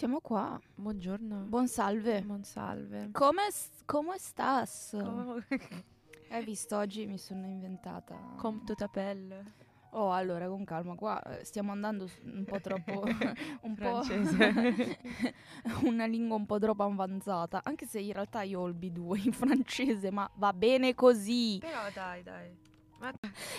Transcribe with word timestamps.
Siamo 0.00 0.20
qua. 0.20 0.58
Buongiorno. 0.76 1.40
Buon 1.40 1.68
salve. 1.68 2.22
Buon 2.22 2.42
salve. 2.42 3.10
Come, 3.12 3.42
come 3.84 4.16
stas? 4.16 4.94
Oh, 4.94 5.44
Hai 6.30 6.42
visto 6.42 6.78
oggi 6.78 7.04
mi 7.04 7.18
sono 7.18 7.44
inventata. 7.44 8.16
Com 8.38 8.64
tutta 8.64 8.88
pelle. 8.88 9.52
Oh, 9.90 10.10
allora, 10.10 10.48
con 10.48 10.64
calma, 10.64 10.94
qua 10.94 11.22
eh, 11.24 11.44
stiamo 11.44 11.72
andando 11.72 12.08
un 12.22 12.44
po' 12.46 12.58
troppo. 12.62 13.02
un 13.60 13.76
Francese. 13.76 14.52
po'. 14.54 15.84
una 15.86 16.06
lingua 16.06 16.36
un 16.36 16.46
po' 16.46 16.58
troppo 16.58 16.82
avanzata. 16.82 17.60
Anche 17.62 17.84
se 17.84 18.00
in 18.00 18.14
realtà 18.14 18.40
io 18.40 18.60
ho 18.60 18.68
il 18.68 18.76
B2 18.76 19.26
in 19.26 19.32
francese, 19.34 20.10
ma 20.10 20.26
va 20.36 20.54
bene 20.54 20.94
così. 20.94 21.58
Però 21.60 21.82
dai, 21.92 22.22
dai. 22.22 22.56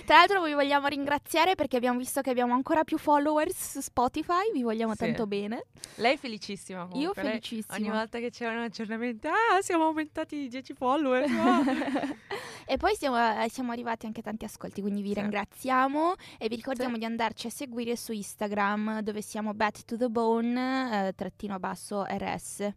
Tra 0.05 0.17
l'altro, 0.17 0.43
vi 0.43 0.53
vogliamo 0.53 0.87
ringraziare 0.87 1.55
perché 1.55 1.75
abbiamo 1.77 1.97
visto 1.97 2.21
che 2.21 2.29
abbiamo 2.29 2.53
ancora 2.53 2.83
più 2.83 2.97
followers 2.97 3.71
su 3.71 3.81
Spotify. 3.81 4.51
Vi 4.53 4.61
vogliamo 4.61 4.91
Sì. 4.93 4.99
tanto 4.99 5.25
bene. 5.27 5.65
lei 5.95 6.13
è 6.13 6.17
felicissima 6.17 6.85
comunque. 6.85 7.01
Io 7.01 7.11
lei 7.15 7.39
felicissima. 7.39 7.75
Ogni 7.77 7.89
volta 7.89 8.19
che 8.19 8.29
c'è 8.29 8.47
un 8.47 8.57
aggiornamento, 8.59 9.27
ah, 9.29 9.61
siamo 9.61 9.85
aumentati 9.85 10.37
di 10.37 10.47
10 10.47 10.73
follower. 10.73 11.25
ah." 11.29 11.61
e 12.65 12.77
poi 12.77 12.95
siamo, 12.95 13.17
eh, 13.43 13.49
siamo 13.49 13.71
arrivati 13.71 14.05
anche 14.05 14.19
a 14.19 14.23
tanti 14.23 14.45
ascolti, 14.45 14.81
quindi 14.81 15.01
vi 15.01 15.13
Sì. 15.13 15.21
ringraziamo 15.21 16.13
e 16.37 16.47
vi 16.47 16.55
ricordiamo 16.55 16.93
Sì. 16.93 16.99
di 16.99 17.05
andarci 17.05 17.47
a 17.47 17.49
seguire 17.49 17.95
su 17.95 18.11
Instagram 18.11 19.01
dove 19.01 19.21
siamo 19.21 19.53
bat 19.53 19.83
to 19.85 19.97
the 19.97 20.07
bone 20.09 21.07
eh, 21.07 21.13
trattino 21.13 21.57
basso 21.59 22.03
rs. 22.07 22.69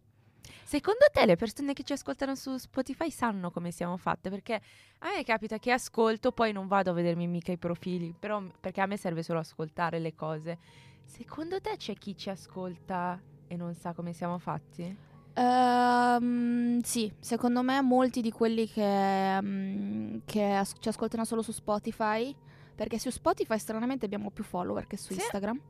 Secondo 0.63 1.05
te 1.11 1.25
le 1.25 1.35
persone 1.35 1.73
che 1.73 1.83
ci 1.83 1.93
ascoltano 1.93 2.35
su 2.35 2.57
Spotify 2.57 3.09
sanno 3.11 3.51
come 3.51 3.71
siamo 3.71 3.97
fatte? 3.97 4.29
Perché 4.29 4.55
a 4.99 5.09
me 5.15 5.23
capita 5.23 5.57
che 5.59 5.71
ascolto, 5.71 6.31
poi 6.31 6.51
non 6.51 6.67
vado 6.67 6.89
a 6.89 6.93
vedermi 6.93 7.27
mica 7.27 7.51
i 7.51 7.57
profili, 7.57 8.15
però 8.17 8.41
perché 8.59 8.81
a 8.81 8.85
me 8.85 8.97
serve 8.97 9.21
solo 9.23 9.39
ascoltare 9.39 9.99
le 9.99 10.15
cose. 10.15 10.57
Secondo 11.03 11.61
te 11.61 11.75
c'è 11.77 11.93
chi 11.93 12.15
ci 12.17 12.29
ascolta 12.29 13.21
e 13.47 13.55
non 13.55 13.73
sa 13.75 13.93
come 13.93 14.11
siamo 14.13 14.39
fatti? 14.39 14.97
Ehm, 15.33 16.79
sì, 16.81 17.13
secondo 17.19 17.61
me 17.61 17.81
molti 17.81 18.21
di 18.21 18.31
quelli 18.31 18.67
che, 18.67 19.39
mm, 19.41 20.17
che 20.25 20.53
as- 20.55 20.73
ci 20.79 20.89
ascoltano 20.89 21.25
solo 21.25 21.41
su 21.41 21.51
Spotify, 21.51 22.35
perché 22.73 22.97
su 22.97 23.09
Spotify 23.09 23.59
stranamente 23.59 24.05
abbiamo 24.05 24.31
più 24.31 24.43
follower 24.43 24.87
che 24.87 24.97
su 24.97 25.13
Sì. 25.13 25.19
Instagram, 25.19 25.61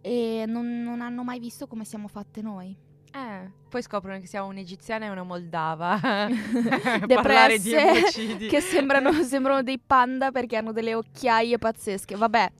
e 0.00 0.44
non, 0.46 0.82
non 0.82 1.00
hanno 1.00 1.22
mai 1.24 1.38
visto 1.38 1.66
come 1.66 1.84
siamo 1.84 2.08
fatte 2.08 2.42
noi. 2.42 2.76
Eh, 3.14 3.48
poi 3.68 3.80
scoprono 3.80 4.18
che 4.18 4.26
siamo 4.26 4.48
un'egiziana 4.48 5.06
e 5.06 5.08
una 5.08 5.22
moldava. 5.22 5.98
Parlare 7.06 7.60
di 7.60 7.72
emocidi. 7.72 8.48
che 8.48 8.60
sembrano, 8.60 9.12
sembrano 9.22 9.62
dei 9.62 9.78
panda 9.78 10.32
perché 10.32 10.56
hanno 10.56 10.72
delle 10.72 10.94
occhiaie 10.94 11.56
pazzesche. 11.58 12.16
Vabbè, 12.16 12.50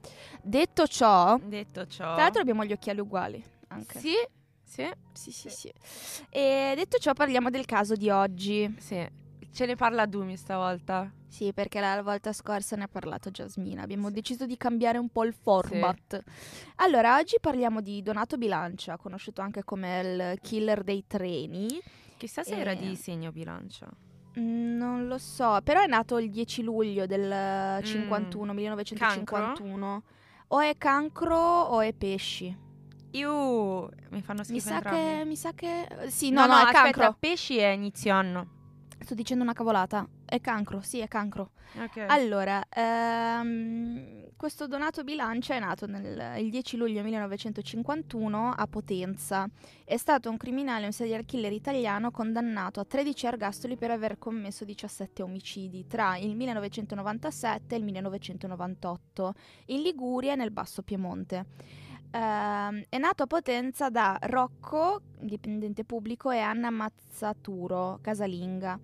detto 0.41 0.87
ciò, 0.87 1.37
Detto 1.43 1.85
ciò. 1.87 2.13
tra 2.13 2.23
l'altro 2.23 2.41
abbiamo 2.41 2.63
gli 2.63 2.71
occhiali 2.71 3.01
uguali. 3.01 3.43
Anche. 3.67 3.99
Sì, 3.99 4.13
sì, 4.63 4.89
sì, 5.11 5.31
sì, 5.31 5.49
sì. 5.49 5.73
E 6.29 6.73
detto 6.77 6.99
ciò, 6.99 7.13
parliamo 7.13 7.49
del 7.49 7.65
caso 7.65 7.95
di 7.95 8.09
oggi. 8.09 8.73
sì. 8.79 9.23
Ce 9.55 9.65
ne 9.65 9.75
parla 9.77 10.05
Dumi 10.05 10.35
stavolta. 10.35 11.09
Sì, 11.29 11.53
perché 11.53 11.79
la 11.79 12.01
volta 12.03 12.33
scorsa 12.33 12.75
ne 12.75 12.83
ha 12.83 12.87
parlato 12.89 13.29
Jasmina. 13.31 13.83
Abbiamo 13.83 14.09
Sì. 14.09 14.13
deciso 14.15 14.45
di 14.45 14.57
cambiare 14.57 14.97
un 14.97 15.07
po' 15.07 15.23
il 15.23 15.33
format. 15.33 16.21
Allora, 16.75 17.17
oggi 17.17 17.37
parliamo 17.39 17.79
di 17.79 18.01
Donato 18.01 18.35
Bilancia, 18.37 18.97
conosciuto 18.97 19.41
anche 19.41 19.63
come 19.63 20.01
il 20.33 20.39
killer 20.41 20.83
dei 20.83 21.05
treni. 21.07 21.67
Chissà 22.17 22.43
se 22.43 22.57
era 22.57 22.71
Eh. 22.71 22.75
di 22.77 22.95
segno 22.97 23.31
bilancia. 23.31 23.87
Mm, 24.37 24.75
Non 24.75 25.07
lo 25.07 25.17
so, 25.17 25.59
però 25.63 25.79
è 25.81 25.87
nato 25.87 26.17
il 26.17 26.29
10 26.29 26.61
luglio 26.61 27.05
del 27.05 27.79
Mm. 27.79 27.83
51, 27.85 28.51
1951. 28.53 30.03
O 30.49 30.59
è 30.59 30.75
cancro 30.77 31.37
o 31.37 31.79
è 31.79 31.93
pesci. 31.93 32.53
Iu, 33.11 33.87
mi 34.09 34.21
fanno 34.21 34.43
schifo 34.43 34.53
Mi 34.53 34.59
sa, 34.59 34.75
entrambi. 34.75 34.99
che, 35.19 35.23
mi 35.25 35.35
sa 35.37 35.53
che... 35.53 35.87
Sì, 36.07 36.29
No, 36.31 36.41
no, 36.41 36.47
no, 36.47 36.53
no, 36.55 36.59
è 36.59 36.63
aspetta, 36.63 36.81
cancro. 36.99 37.15
pesci 37.17 37.57
è 37.57 37.67
inizio 37.69 38.13
anno. 38.13 38.47
Sto 39.05 39.13
dicendo 39.13 39.43
una 39.43 39.53
cavolata. 39.53 40.07
È 40.25 40.41
cancro, 40.41 40.81
sì, 40.81 40.97
è 40.97 41.07
cancro. 41.07 41.51
Ok. 41.77 42.05
Allora, 42.07 42.63
ehm, 42.67 44.29
questo 44.35 44.65
Donato 44.65 45.03
Bilancia 45.03 45.53
è 45.53 45.59
nato 45.59 45.85
nel, 45.85 46.41
il 46.43 46.49
10 46.49 46.75
luglio 46.75 47.03
1951 47.03 48.49
a 48.57 48.65
Potenza. 48.65 49.47
È 49.83 49.95
stato 49.95 50.31
un 50.31 50.37
criminale, 50.37 50.87
un 50.87 50.91
serial 50.91 51.23
killer 51.23 51.51
italiano 51.51 52.09
condannato 52.09 52.79
a 52.79 52.85
13 52.85 53.27
ergastoli 53.27 53.75
per 53.75 53.91
aver 53.91 54.17
commesso 54.17 54.65
17 54.65 55.21
omicidi 55.21 55.85
tra 55.85 56.17
il 56.17 56.35
1997 56.35 57.75
e 57.75 57.77
il 57.77 57.83
1998 57.83 59.33
in 59.67 59.83
Liguria 59.83 60.33
e 60.33 60.35
nel 60.35 60.49
Basso 60.49 60.81
Piemonte. 60.81 61.45
Ehm, 62.15 62.83
è 62.87 62.97
nato 62.97 63.23
a 63.23 63.27
Potenza 63.27 63.89
da 63.89 64.17
Rocco, 64.21 65.01
dipendente 65.19 65.83
pubblico, 65.83 66.31
e 66.31 66.39
Anna 66.39 66.69
Mazzaturo, 66.69 67.99
casalinga. 68.01 68.79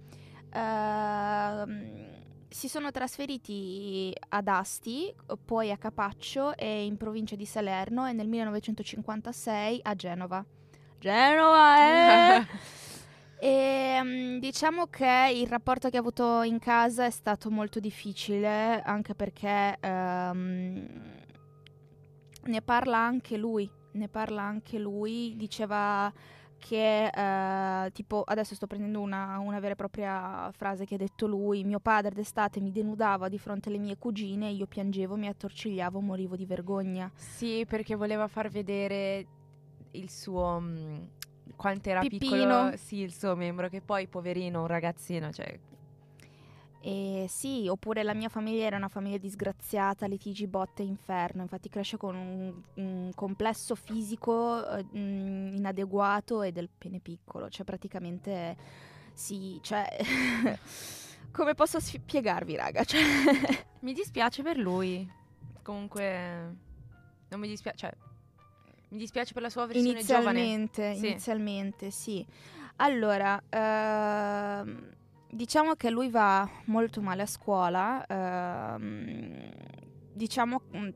Ehm, 0.54 2.20
si 2.50 2.68
sono 2.68 2.92
trasferiti 2.92 4.14
ad 4.30 4.50
Asti, 4.50 5.14
poi 5.46 5.72
a 5.72 5.78
Capaccio 5.78 6.58
e 6.58 6.84
in 6.84 6.98
provincia 6.98 7.38
di 7.38 7.46
Salerno 7.46 8.06
e 8.06 8.12
nel 8.12 8.28
1956 8.28 9.80
a 9.82 9.96
Genova. 9.96 10.46
Genova, 11.00 12.38
eh! 12.38 12.48
E 13.44 14.00
mm, 14.04 14.38
diciamo 14.38 14.86
che 14.86 15.32
il 15.34 15.48
rapporto 15.48 15.90
che 15.90 15.98
ha 15.98 16.00
avuto 16.00 16.44
in 16.44 16.60
casa 16.60 17.06
è 17.06 17.10
stato 17.10 17.50
molto 17.50 17.80
difficile, 17.80 18.84
anche 18.86 19.16
perché 19.16 19.78
ehm, 19.80 21.22
ne 22.44 22.62
parla 22.62 22.98
anche 22.98 23.38
lui. 23.38 23.70
Ne 23.94 24.08
parla 24.08 24.42
anche 24.42 24.80
lui. 24.80 25.36
Diceva 25.36 26.12
che, 26.58 27.08
eh, 27.08 27.92
tipo, 27.92 28.22
adesso 28.24 28.54
sto 28.54 28.68
prendendo 28.68 29.02
una, 29.02 29.40
una 29.40 29.60
vera 29.60 29.74
e 29.74 29.76
propria 29.76 30.52
frase 30.56 30.86
che 30.86 30.96
ha 30.96 30.98
detto 30.98 31.26
lui. 31.26 31.64
Mio 31.64 31.80
padre 31.80 32.12
d'estate 32.12 32.60
mi 32.60 32.72
denudava 32.72 33.30
di 33.30 33.40
fronte 33.40 33.70
alle 33.70 33.80
mie 33.80 33.98
cugine, 33.98 34.50
io 34.50 34.68
piangevo, 34.68 35.16
mi 35.16 35.28
attorcigliavo, 35.28 36.00
morivo 36.00 36.36
di 36.36 36.46
vergogna. 36.46 37.12
Sì, 37.16 37.66
perché 37.68 37.96
voleva 37.96 38.28
far 38.28 38.50
vedere 38.50 39.26
il 39.92 40.10
suo... 40.10 40.60
mm, 40.62 40.98
quanto 41.56 41.90
era 41.90 42.00
Pippino. 42.02 42.20
piccolo, 42.20 42.78
sì, 42.78 42.98
il 42.98 43.14
suo 43.14 43.36
membro, 43.36 43.68
che 43.68 43.82
poi, 43.82 44.08
poverino, 44.08 44.62
un 44.62 44.68
ragazzino, 44.68 45.32
cioè... 45.32 45.60
E 46.84 47.26
sì, 47.30 47.68
oppure 47.68 48.02
la 48.04 48.14
mia 48.16 48.30
famiglia 48.30 48.66
era 48.66 48.78
una 48.78 48.88
famiglia 48.88 49.18
disgraziata, 49.18 50.08
litigi, 50.08 50.48
botte, 50.48 50.82
inferno. 50.82 51.44
Infatti 51.44 51.70
cresce 51.70 51.98
con 51.98 52.16
un, 52.16 52.54
un 52.76 53.12
complesso 53.14 53.76
fisico 53.76 54.68
eh, 54.68 54.84
mm, 54.84 55.56
inadeguato 55.58 56.42
e 56.42 56.52
del 56.52 56.70
pene 56.76 57.00
piccolo. 57.00 57.50
Cioè 57.50 57.66
praticamente 57.66 58.58
sì, 59.14 59.60
cioè... 59.62 59.88
come 61.32 61.54
posso 61.54 61.80
spiegarvi, 61.80 62.56
raga? 62.56 62.84
Cioè... 62.86 63.02
Mi 63.82 63.94
dispiace 63.94 64.44
per 64.44 64.58
lui. 64.58 65.10
Comunque... 65.62 66.56
Non 67.30 67.40
mi 67.40 67.48
dispiace, 67.48 67.78
cioè... 67.78 67.94
Mi 68.90 68.98
dispiace 68.98 69.34
per 69.34 69.44
la 69.44 69.50
sua 69.50 69.66
versione 69.66 70.04
giovane. 70.04 70.42
Inizialmente, 70.42 70.94
Sì. 70.96 71.06
inizialmente, 71.06 71.92
sì. 71.92 72.26
Allora, 72.78 73.42
ehm, 73.48 74.90
diciamo 75.32 75.74
che 75.76 75.90
lui 75.90 76.10
va 76.10 76.48
molto 76.66 77.02
male 77.02 77.24
a 77.24 77.26
scuola. 77.26 78.06
ehm, 78.06 79.50
diciamo, 80.14 80.62
mm, 80.76 80.90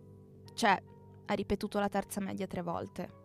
cioè, 0.53 0.81
ha 1.27 1.33
ripetuto 1.33 1.79
la 1.79 1.89
terza 1.89 2.19
media 2.21 2.45
tre 2.47 2.61
volte. 2.61 3.23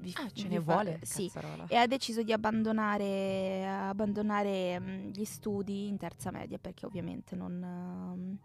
Vi- 0.00 0.14
Ah, 0.16 0.30
ce 0.32 0.48
ne 0.48 0.56
fa- 0.60 0.72
vuole, 0.72 0.98
Sì. 1.02 1.24
cazzarola. 1.30 1.66
E 1.68 1.76
ha 1.76 1.86
deciso 1.86 2.22
di 2.22 2.32
abbandonare, 2.32 3.68
abbandonare 3.68 4.78
mm, 4.80 5.08
gli 5.10 5.24
studi 5.24 5.88
in 5.88 5.96
terza 5.98 6.30
media 6.30 6.58
perché 6.58 6.86
ovviamente 6.86 7.34
non... 7.36 7.62
ehm, 7.62 8.38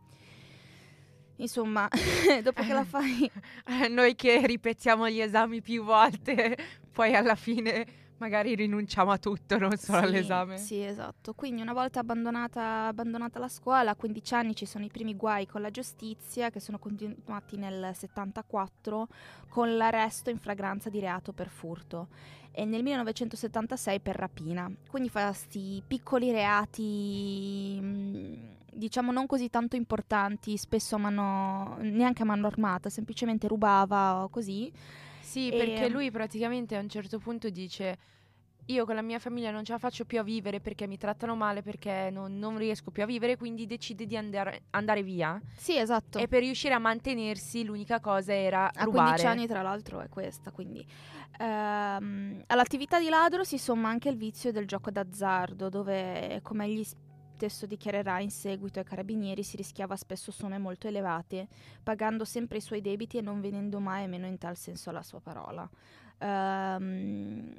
insomma, 1.38 1.88
dopo 2.44 2.62
che 2.62 2.74
la 2.74 2.84
fai... 2.86 3.30
Eh, 3.66 3.88
Noi 3.90 4.16
che 4.16 4.46
ripetiamo 4.46 5.10
gli 5.10 5.20
esami 5.22 5.62
più 5.62 5.84
volte, 5.84 6.58
poi 6.92 7.16
alla 7.16 7.36
fine 7.36 7.86
magari 8.18 8.56
rinunciamo 8.56 9.12
a 9.12 9.18
tutto, 9.18 9.58
non 9.58 9.76
solo 9.78 10.00
Sì, 10.00 10.04
all'esame. 10.06 10.58
Sì, 10.58 10.84
esatto. 10.84 11.34
Quindi 11.34 11.62
una 11.62 11.74
volta 11.74 12.00
abbandonata, 12.00 12.88
abbandonata 12.88 13.40
la 13.40 13.48
scuola, 13.48 13.92
a 13.92 13.96
15 13.96 14.34
anni 14.34 14.56
ci 14.56 14.66
sono 14.66 14.86
i 14.86 14.90
primi 14.90 15.16
guai 15.16 15.46
con 15.46 15.62
la 15.62 15.72
giustizia 15.72 16.50
che 16.50 16.60
sono 16.60 16.80
continuati 16.80 17.58
nel 17.58 17.92
74 17.94 19.08
con 19.50 19.76
l'arresto 19.78 20.30
in 20.30 20.38
fragranza 20.38 20.90
di 20.90 21.00
reato 21.00 21.32
per 21.32 21.50
furto 21.50 22.08
e 22.52 22.64
nel 22.66 22.84
1976 22.84 24.00
per 24.00 24.16
rapina. 24.16 24.72
Quindi 24.90 25.10
fa 25.10 25.32
sti 25.34 25.84
piccoli 25.86 26.32
reati 26.32 27.80
mh, 27.82 28.38
diciamo 28.72 29.12
non 29.12 29.26
così 29.26 29.50
tanto 29.50 29.76
importanti, 29.76 30.58
spesso 30.58 30.96
a 30.96 31.00
mano 31.00 31.78
neanche 31.82 32.22
a 32.22 32.26
mano 32.26 32.48
armata, 32.48 32.90
semplicemente 32.90 33.48
rubava 33.48 34.24
o 34.24 34.30
così. 34.30 34.72
Sì, 35.36 35.50
E- 35.50 35.58
perché 35.58 35.90
lui 35.90 36.10
praticamente 36.12 36.78
a 36.78 36.80
un 36.80 36.88
certo 36.88 37.20
punto 37.20 37.50
dice 37.50 37.98
io 38.68 38.86
con 38.86 38.96
la 38.96 39.02
mia 39.02 39.20
famiglia 39.20 39.52
non 39.52 39.66
ce 39.66 39.74
la 39.74 39.78
faccio 39.78 40.06
più 40.06 40.18
a 40.18 40.24
vivere 40.24 40.62
perché 40.62 40.88
mi 40.88 40.98
trattano 40.98 41.36
male, 41.36 41.62
perché 41.62 42.10
non, 42.10 42.40
non 42.40 42.58
riesco 42.58 42.90
più 42.90 43.04
a 43.04 43.06
vivere, 43.06 43.36
quindi 43.36 43.66
decide 43.66 44.06
di 44.06 44.16
andare, 44.16 44.62
andare 44.70 45.04
via. 45.04 45.40
Sì, 45.58 45.78
esatto. 45.78 46.20
E 46.20 46.30
per 46.30 46.42
riuscire 46.42 46.74
a 46.74 46.80
mantenersi 46.80 47.66
l'unica 47.66 48.00
cosa 48.00 48.34
era 48.34 48.72
A 48.74 48.86
rubare. 48.86 49.08
15 49.10 49.26
anni, 49.26 49.46
tra 49.46 49.62
l'altro, 49.62 50.00
è 50.00 50.08
questa. 50.08 50.52
Quindi 50.52 50.86
Ehm, 51.38 52.44
all'attività 52.48 52.98
di 52.98 53.10
ladro 53.10 53.44
si 53.44 53.58
somma 53.58 53.90
anche 53.90 54.08
il 54.08 54.16
vizio 54.16 54.54
del 54.54 54.66
gioco 54.66 54.90
d'azzardo, 54.90 55.68
dove, 55.68 56.40
come 56.44 56.66
egli 56.66 56.84
stesso 57.36 57.66
dichiarerà 57.66 58.20
in 58.22 58.32
seguito 58.32 58.80
ai 58.80 58.86
carabinieri, 58.86 59.44
si 59.44 59.58
rischiava 59.58 59.96
spesso 59.98 60.32
somme 60.32 60.58
molto 60.58 60.88
elevate, 60.88 61.48
pagando 61.84 62.24
sempre 62.24 62.58
i 62.60 62.62
suoi 62.62 62.80
debiti 62.82 63.18
e 63.18 63.22
non 63.22 63.42
venendo 63.42 63.80
mai 63.80 64.08
meno 64.08 64.26
in 64.26 64.38
tal 64.38 64.56
senso 64.56 64.90
alla 64.90 65.04
sua 65.04 65.20
parola. 65.20 65.70
Ehm, 66.20 67.54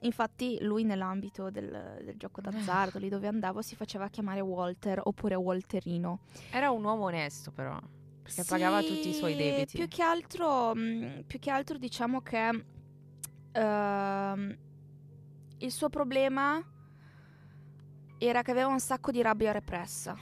infatti 0.00 0.58
lui 0.60 0.84
nell'ambito 0.84 1.50
del, 1.50 2.00
del 2.04 2.16
gioco 2.18 2.42
d'azzardo, 2.42 2.98
lì 2.98 3.08
dove 3.08 3.26
andavo, 3.26 3.62
si 3.62 3.74
faceva 3.74 4.08
chiamare 4.08 4.40
Walter 4.40 5.00
oppure 5.02 5.34
Walterino. 5.34 6.20
Era 6.50 6.70
un 6.70 6.84
uomo 6.84 7.04
onesto 7.04 7.50
però, 7.50 7.78
perché 8.22 8.42
Sì, 8.42 8.48
pagava 8.50 8.82
tutti 8.82 9.08
i 9.08 9.14
suoi 9.14 9.34
debiti. 9.34 9.78
Più 9.78 9.88
che 9.88 10.02
altro, 10.02 10.74
mh, 10.74 11.22
più 11.26 11.38
che 11.38 11.50
altro 11.50 11.78
diciamo 11.78 12.20
che 12.20 12.64
ehm, 13.52 14.56
il 15.58 15.72
suo 15.72 15.88
problema 15.88 16.62
era 18.18 18.42
che 18.42 18.50
aveva 18.50 18.68
un 18.68 18.80
sacco 18.80 19.10
di 19.10 19.22
rabbia 19.22 19.52
repressa. 19.52 20.16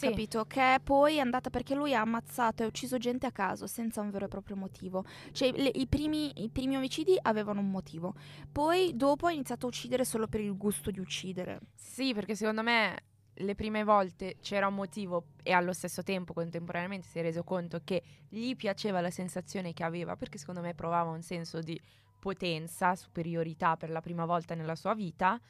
Sì. 0.00 0.08
Capito? 0.08 0.46
Che 0.46 0.78
poi 0.82 1.16
è 1.16 1.20
andata 1.20 1.50
perché 1.50 1.74
lui 1.74 1.94
ha 1.94 2.00
ammazzato 2.00 2.62
e 2.62 2.66
ucciso 2.66 2.96
gente 2.96 3.26
a 3.26 3.32
caso 3.32 3.66
senza 3.66 4.00
un 4.00 4.10
vero 4.10 4.24
e 4.24 4.28
proprio 4.28 4.56
motivo. 4.56 5.04
Cioè, 5.32 5.52
le- 5.52 5.72
i, 5.74 5.86
primi, 5.86 6.42
i 6.42 6.48
primi 6.48 6.76
omicidi 6.76 7.18
avevano 7.20 7.60
un 7.60 7.70
motivo. 7.70 8.14
Poi, 8.50 8.92
dopo, 8.94 9.26
ha 9.26 9.32
iniziato 9.32 9.66
a 9.66 9.68
uccidere 9.68 10.06
solo 10.06 10.26
per 10.26 10.40
il 10.40 10.56
gusto 10.56 10.90
di 10.90 11.00
uccidere. 11.00 11.60
Sì, 11.74 12.14
perché 12.14 12.34
secondo 12.34 12.62
me 12.62 12.96
le 13.34 13.54
prime 13.54 13.84
volte 13.84 14.36
c'era 14.40 14.66
un 14.66 14.74
motivo 14.74 15.32
e 15.42 15.52
allo 15.52 15.72
stesso 15.74 16.02
tempo 16.02 16.32
contemporaneamente 16.32 17.06
si 17.06 17.18
è 17.18 17.22
reso 17.22 17.42
conto 17.42 17.80
che 17.84 18.02
gli 18.28 18.54
piaceva 18.56 19.00
la 19.00 19.10
sensazione 19.10 19.74
che 19.74 19.84
aveva, 19.84 20.16
perché 20.16 20.38
secondo 20.38 20.62
me 20.62 20.74
provava 20.74 21.10
un 21.10 21.22
senso 21.22 21.60
di 21.60 21.78
potenza, 22.20 22.94
superiorità 22.94 23.76
per 23.76 23.90
la 23.90 24.00
prima 24.00 24.24
volta 24.26 24.54
nella 24.54 24.76
sua 24.76 24.94
vita 24.94 25.40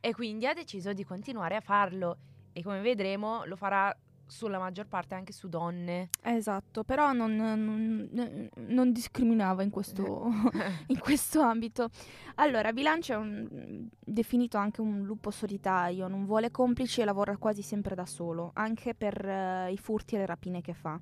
e 0.00 0.12
quindi 0.12 0.46
ha 0.48 0.54
deciso 0.54 0.92
di 0.92 1.04
continuare 1.04 1.54
a 1.54 1.60
farlo 1.60 2.16
e 2.52 2.62
come 2.62 2.80
vedremo 2.80 3.44
lo 3.44 3.54
farà 3.54 3.96
sulla 4.26 4.58
maggior 4.58 4.86
parte 4.86 5.14
anche 5.14 5.32
su 5.32 5.48
donne. 5.48 6.08
Esatto, 6.22 6.82
però 6.82 7.12
non, 7.12 7.34
non- 7.36 8.48
non 8.68 8.90
discriminava 8.90 9.62
in 9.62 9.68
questo, 9.70 10.28
in 10.88 10.98
questo 10.98 11.42
ambito. 11.42 11.90
Allora, 12.36 12.72
Bilancio 12.72 13.12
è 13.12 13.16
un- 13.16 13.86
definito 14.00 14.56
anche 14.56 14.80
un 14.80 15.02
lupo 15.04 15.30
solitario, 15.30 16.08
non 16.08 16.24
vuole 16.24 16.50
complici 16.50 17.02
e 17.02 17.04
lavora 17.04 17.36
quasi 17.36 17.60
sempre 17.60 17.94
da 17.94 18.06
solo, 18.06 18.50
anche 18.54 18.94
per 18.94 19.24
eh, 19.28 19.70
i 19.72 19.76
furti 19.76 20.14
e 20.14 20.18
le 20.18 20.26
rapine 20.26 20.62
che 20.62 20.72
fa. 20.72 20.98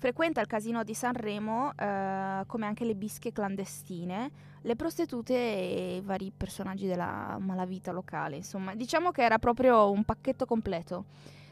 Frequenta 0.00 0.40
il 0.40 0.46
casino 0.46 0.84
di 0.84 0.94
Sanremo, 0.94 1.72
eh, 1.76 2.44
come 2.46 2.66
anche 2.66 2.84
le 2.84 2.94
bische 2.94 3.32
clandestine, 3.32 4.30
le 4.62 4.76
prostitute 4.76 5.34
e 5.34 5.96
i 5.96 6.00
vari 6.02 6.32
personaggi 6.34 6.86
della 6.86 7.36
malavita 7.40 7.90
locale. 7.90 8.36
Insomma, 8.36 8.76
diciamo 8.76 9.10
che 9.10 9.22
era 9.22 9.40
proprio 9.40 9.90
un 9.90 10.04
pacchetto 10.04 10.46
completo. 10.46 11.06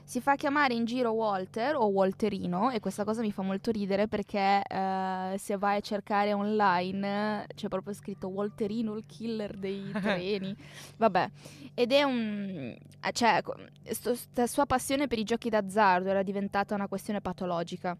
Si 0.04 0.20
fa 0.20 0.36
chiamare 0.36 0.74
in 0.74 0.84
giro 0.84 1.10
Walter 1.10 1.74
o 1.74 1.86
Walterino 1.86 2.70
e 2.70 2.78
questa 2.78 3.02
cosa 3.02 3.20
mi 3.22 3.32
fa 3.32 3.42
molto 3.42 3.72
ridere 3.72 4.06
perché 4.06 4.62
eh, 4.62 5.34
se 5.36 5.56
vai 5.56 5.78
a 5.78 5.80
cercare 5.80 6.32
online 6.32 7.46
c'è 7.52 7.66
proprio 7.66 7.92
scritto 7.92 8.28
Walterino 8.28 8.94
il 8.94 9.04
killer 9.06 9.56
dei 9.56 9.90
treni. 10.00 10.54
Vabbè, 10.98 11.28
ed 11.74 11.90
è 11.90 12.04
un... 12.04 12.76
cioè, 13.10 13.42
co- 13.42 13.56
sto- 13.90 14.14
sta 14.14 14.46
sua 14.46 14.66
passione 14.66 15.08
per 15.08 15.18
i 15.18 15.24
giochi 15.24 15.48
d'azzardo 15.48 16.08
era 16.10 16.22
diventata 16.22 16.76
una 16.76 16.86
questione 16.86 17.20
patologica. 17.20 17.98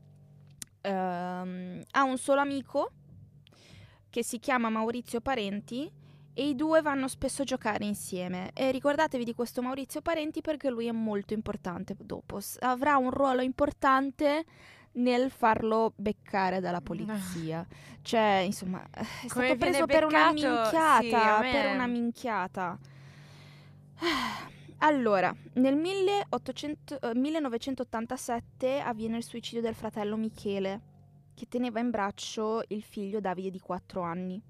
Ehm, 0.86 1.82
ha 1.90 2.02
un 2.04 2.16
solo 2.16 2.40
amico 2.40 2.92
che 4.08 4.22
si 4.22 4.38
chiama 4.38 4.68
Maurizio 4.68 5.20
Parenti 5.20 5.90
e 6.32 6.48
i 6.48 6.54
due 6.54 6.80
vanno 6.80 7.08
spesso 7.08 7.42
a 7.42 7.44
giocare 7.44 7.84
insieme. 7.84 8.50
E 8.54 8.70
ricordatevi 8.70 9.24
di 9.24 9.34
questo 9.34 9.62
Maurizio 9.62 10.00
Parenti 10.00 10.40
perché 10.40 10.70
lui 10.70 10.86
è 10.86 10.92
molto 10.92 11.34
importante 11.34 11.96
dopo. 11.98 12.38
Avrà 12.60 12.96
un 12.96 13.10
ruolo 13.10 13.42
importante 13.42 14.44
nel 14.92 15.30
farlo 15.30 15.92
beccare 15.96 16.60
dalla 16.60 16.80
polizia. 16.80 17.66
Cioè, 18.06 18.44
insomma, 18.46 18.86
è 18.88 19.26
Come 19.26 19.46
stato 19.46 19.56
preso 19.56 19.86
per 19.86 20.04
una 20.04 20.30
beccato, 20.30 20.60
minchiata, 20.60 21.42
sì, 21.42 21.50
per 21.50 21.74
una 21.74 21.86
minchiata. 21.88 22.78
Allora, 24.78 25.34
nel 25.54 25.74
1800 25.76 27.00
eh, 27.00 27.14
1987 27.14 28.80
avviene 28.80 29.16
il 29.16 29.24
suicidio 29.24 29.62
del 29.62 29.74
fratello 29.74 30.16
Michele, 30.16 30.94
che 31.34 31.46
teneva 31.48 31.80
in 31.80 31.90
braccio 31.90 32.62
il 32.68 32.82
figlio 32.82 33.20
Davide 33.20 33.50
di 33.50 33.58
4 33.58 34.02
anni 34.02 34.40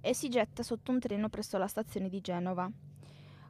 e 0.00 0.14
si 0.14 0.28
getta 0.28 0.62
sotto 0.62 0.90
un 0.90 0.98
treno 0.98 1.28
presso 1.28 1.58
la 1.58 1.66
stazione 1.66 2.08
di 2.08 2.20
Genova. 2.20 2.70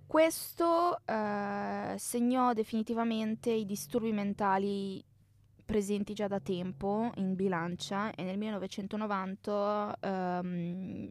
Questo 0.06 1.00
eh, 1.04 1.94
segnò 1.96 2.52
definitivamente 2.52 3.50
i 3.50 3.64
disturbi 3.64 4.12
mentali 4.12 5.02
presenti 5.64 6.14
già 6.14 6.26
da 6.26 6.40
tempo 6.40 7.12
in 7.16 7.36
bilancia 7.36 8.12
e 8.14 8.24
nel 8.24 8.36
1990 8.36 9.98
ehm, 10.00 11.08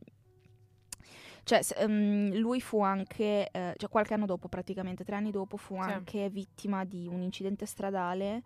cioè, 1.43 1.61
s- 1.61 1.73
ehm, 1.77 2.33
lui 2.35 2.61
fu 2.61 2.81
anche, 2.81 3.49
eh, 3.51 3.73
cioè 3.77 3.89
qualche 3.89 4.13
anno 4.13 4.25
dopo, 4.25 4.47
praticamente 4.47 5.03
tre 5.03 5.15
anni 5.15 5.31
dopo, 5.31 5.57
fu 5.57 5.75
Sì. 5.75 5.89
anche 5.89 6.29
vittima 6.29 6.85
di 6.85 7.07
un 7.07 7.21
incidente 7.21 7.65
stradale 7.65 8.41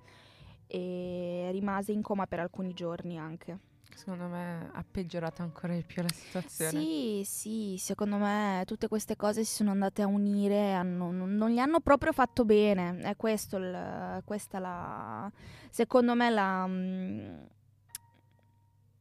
e 0.68 1.50
rimase 1.52 1.92
in 1.92 2.02
coma 2.02 2.26
per 2.26 2.40
alcuni 2.40 2.74
giorni 2.74 3.18
anche. 3.18 3.60
Secondo 3.96 4.26
me 4.26 4.72
ha 4.74 4.84
peggiorato 4.90 5.44
ancora 5.44 5.76
di 5.76 5.84
più 5.84 6.02
la 6.02 6.10
situazione. 6.10 6.72
Sì, 6.72 7.22
sì, 7.26 7.76
secondo 7.78 8.18
me 8.18 8.64
tutte 8.66 8.88
queste 8.88 9.16
cose 9.16 9.44
si 9.44 9.54
sono 9.54 9.70
andate 9.70 10.02
a 10.02 10.08
unire, 10.08 10.74
hanno- 10.74 11.12
non, 11.12 11.50
gli 11.52 11.60
hanno 11.60 11.80
proprio 11.80 12.12
fatto 12.12 12.44
bene. 12.44 12.98
È 13.02 13.16
questo 13.16 13.58
il, 13.58 14.22
questa 14.26 14.58
la, 14.58 15.32
secondo 15.70 16.16
me 16.16 16.30
la 16.32 16.66
mm, 16.68 17.36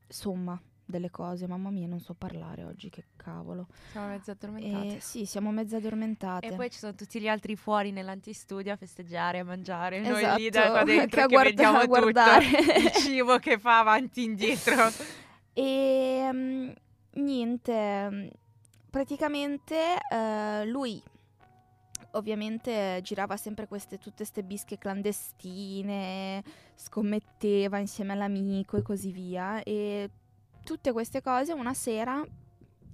somma 0.08 0.60
delle 0.92 1.10
cose. 1.10 1.48
Mamma 1.48 1.70
mia, 1.70 1.88
non 1.88 1.98
so 1.98 2.14
parlare 2.14 2.62
oggi, 2.62 2.88
che 2.88 3.06
cavolo. 3.16 3.66
Siamo 3.90 4.06
mezzo 4.08 4.30
addormentati. 4.30 4.94
Eh, 4.94 5.00
sì, 5.00 5.26
siamo 5.26 5.50
mezze 5.50 5.76
addormentate. 5.76 6.46
E 6.46 6.52
poi 6.54 6.70
ci 6.70 6.78
sono 6.78 6.94
tutti 6.94 7.20
gli 7.20 7.26
altri 7.26 7.56
fuori 7.56 7.90
nell'antistudio 7.90 8.72
a 8.72 8.76
festeggiare, 8.76 9.40
a 9.40 9.44
mangiare. 9.44 10.00
Noi 10.00 10.22
Esatto, 10.22 10.38
lì 10.38 10.50
da 10.50 10.70
qua 10.70 10.82
dentro 10.84 11.16
che 11.16 11.20
a 11.22 11.26
che, 11.26 11.34
guarda- 11.34 11.50
vediamo 11.50 11.78
a 11.78 11.86
guardare. 11.86 12.44
tutto 12.44 12.78
il 12.78 12.92
cibo 12.92 13.38
che 13.38 13.58
fa 13.58 13.78
avanti 13.80 14.20
e 14.20 14.24
indietro. 14.24 14.90
E 15.54 16.30
mm, 16.32 16.70
niente, 17.14 18.30
praticamente 18.88 19.98
eh, 20.10 20.64
lui 20.64 21.02
ovviamente 22.12 23.00
girava 23.02 23.36
sempre 23.36 23.66
queste, 23.66 23.98
tutte 23.98 24.16
queste 24.16 24.42
bische 24.42 24.78
clandestine, 24.78 26.42
scommetteva 26.74 27.78
insieme 27.78 28.12
all'amico 28.12 28.76
e 28.76 28.82
così 28.82 29.12
via. 29.12 29.62
E 29.62 30.10
tutte 30.64 30.92
queste 30.92 31.20
cose 31.20 31.52
una 31.52 31.74
sera 31.74 32.24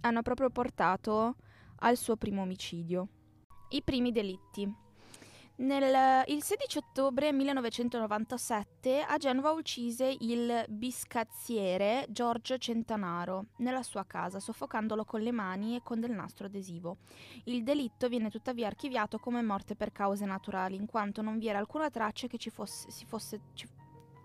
hanno 0.00 0.22
proprio 0.22 0.50
portato 0.50 1.36
al 1.80 1.96
suo 1.96 2.16
primo 2.16 2.42
omicidio. 2.42 3.08
I 3.70 3.82
primi 3.82 4.12
delitti. 4.12 4.86
Nel, 5.60 6.22
il 6.28 6.40
16 6.40 6.78
ottobre 6.78 7.32
1997 7.32 9.00
a 9.02 9.16
Genova 9.16 9.50
uccise 9.50 10.16
il 10.20 10.64
biscazziere 10.68 12.06
Giorgio 12.10 12.58
Centanaro 12.58 13.46
nella 13.56 13.82
sua 13.82 14.04
casa, 14.04 14.38
soffocandolo 14.38 15.04
con 15.04 15.20
le 15.20 15.32
mani 15.32 15.74
e 15.74 15.82
con 15.82 15.98
del 15.98 16.12
nastro 16.12 16.46
adesivo. 16.46 16.98
Il 17.44 17.64
delitto 17.64 18.08
viene 18.08 18.30
tuttavia 18.30 18.68
archiviato 18.68 19.18
come 19.18 19.42
morte 19.42 19.74
per 19.74 19.90
cause 19.90 20.24
naturali, 20.26 20.76
in 20.76 20.86
quanto 20.86 21.22
non 21.22 21.38
vi 21.38 21.48
era 21.48 21.58
alcuna 21.58 21.90
traccia 21.90 22.28
che 22.28 22.38
ci 22.38 22.50
fosse, 22.50 22.92
si 22.92 23.04
fosse, 23.04 23.40
ci, 23.54 23.66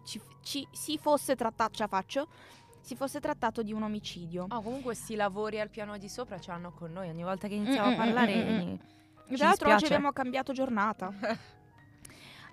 ci- 0.03 0.21
ci- 0.41 0.67
si 0.71 0.99
fosse 0.99 1.35
la 1.35 1.51
faccio, 1.87 2.27
si 2.83 2.95
fosse 2.97 3.19
trattato 3.21 3.63
di 3.63 3.71
un 3.71 3.81
omicidio. 3.83 4.45
Oh, 4.49 4.61
comunque 4.61 4.93
sti 4.93 5.15
lavori 5.15 5.59
al 5.61 5.69
piano 5.69 5.97
di 5.97 6.09
sopra 6.09 6.37
ce 6.37 6.51
l'hanno 6.51 6.71
con 6.73 6.91
noi. 6.91 7.07
Ogni 7.09 7.23
volta 7.23 7.47
che 7.47 7.53
iniziamo 7.55 7.89
Mm, 7.89 7.93
a 7.93 7.95
parlare... 7.95 8.35
mm, 8.35 8.49
mm, 8.49 8.69
mm. 8.71 8.75
ci 9.29 9.35
Tra 9.37 9.45
l'altro 9.47 9.73
oggi 9.73 9.85
abbiamo 9.85 10.11
cambiato 10.11 10.51
giornata. 10.53 11.11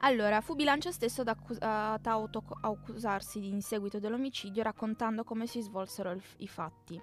Allora, 0.03 0.41
fu 0.41 0.55
Bilancia 0.55 0.91
stesso 0.93 1.21
ad, 1.21 1.29
accus- 1.29 1.59
ad 1.61 2.07
autoaccusarsi 2.07 3.47
in 3.49 3.61
seguito 3.61 3.99
dell'omicidio 3.99 4.63
raccontando 4.63 5.25
come 5.25 5.47
si 5.47 5.61
svolsero 5.61 6.11
il- 6.13 6.23
i 6.39 6.49
fatti. 6.49 6.99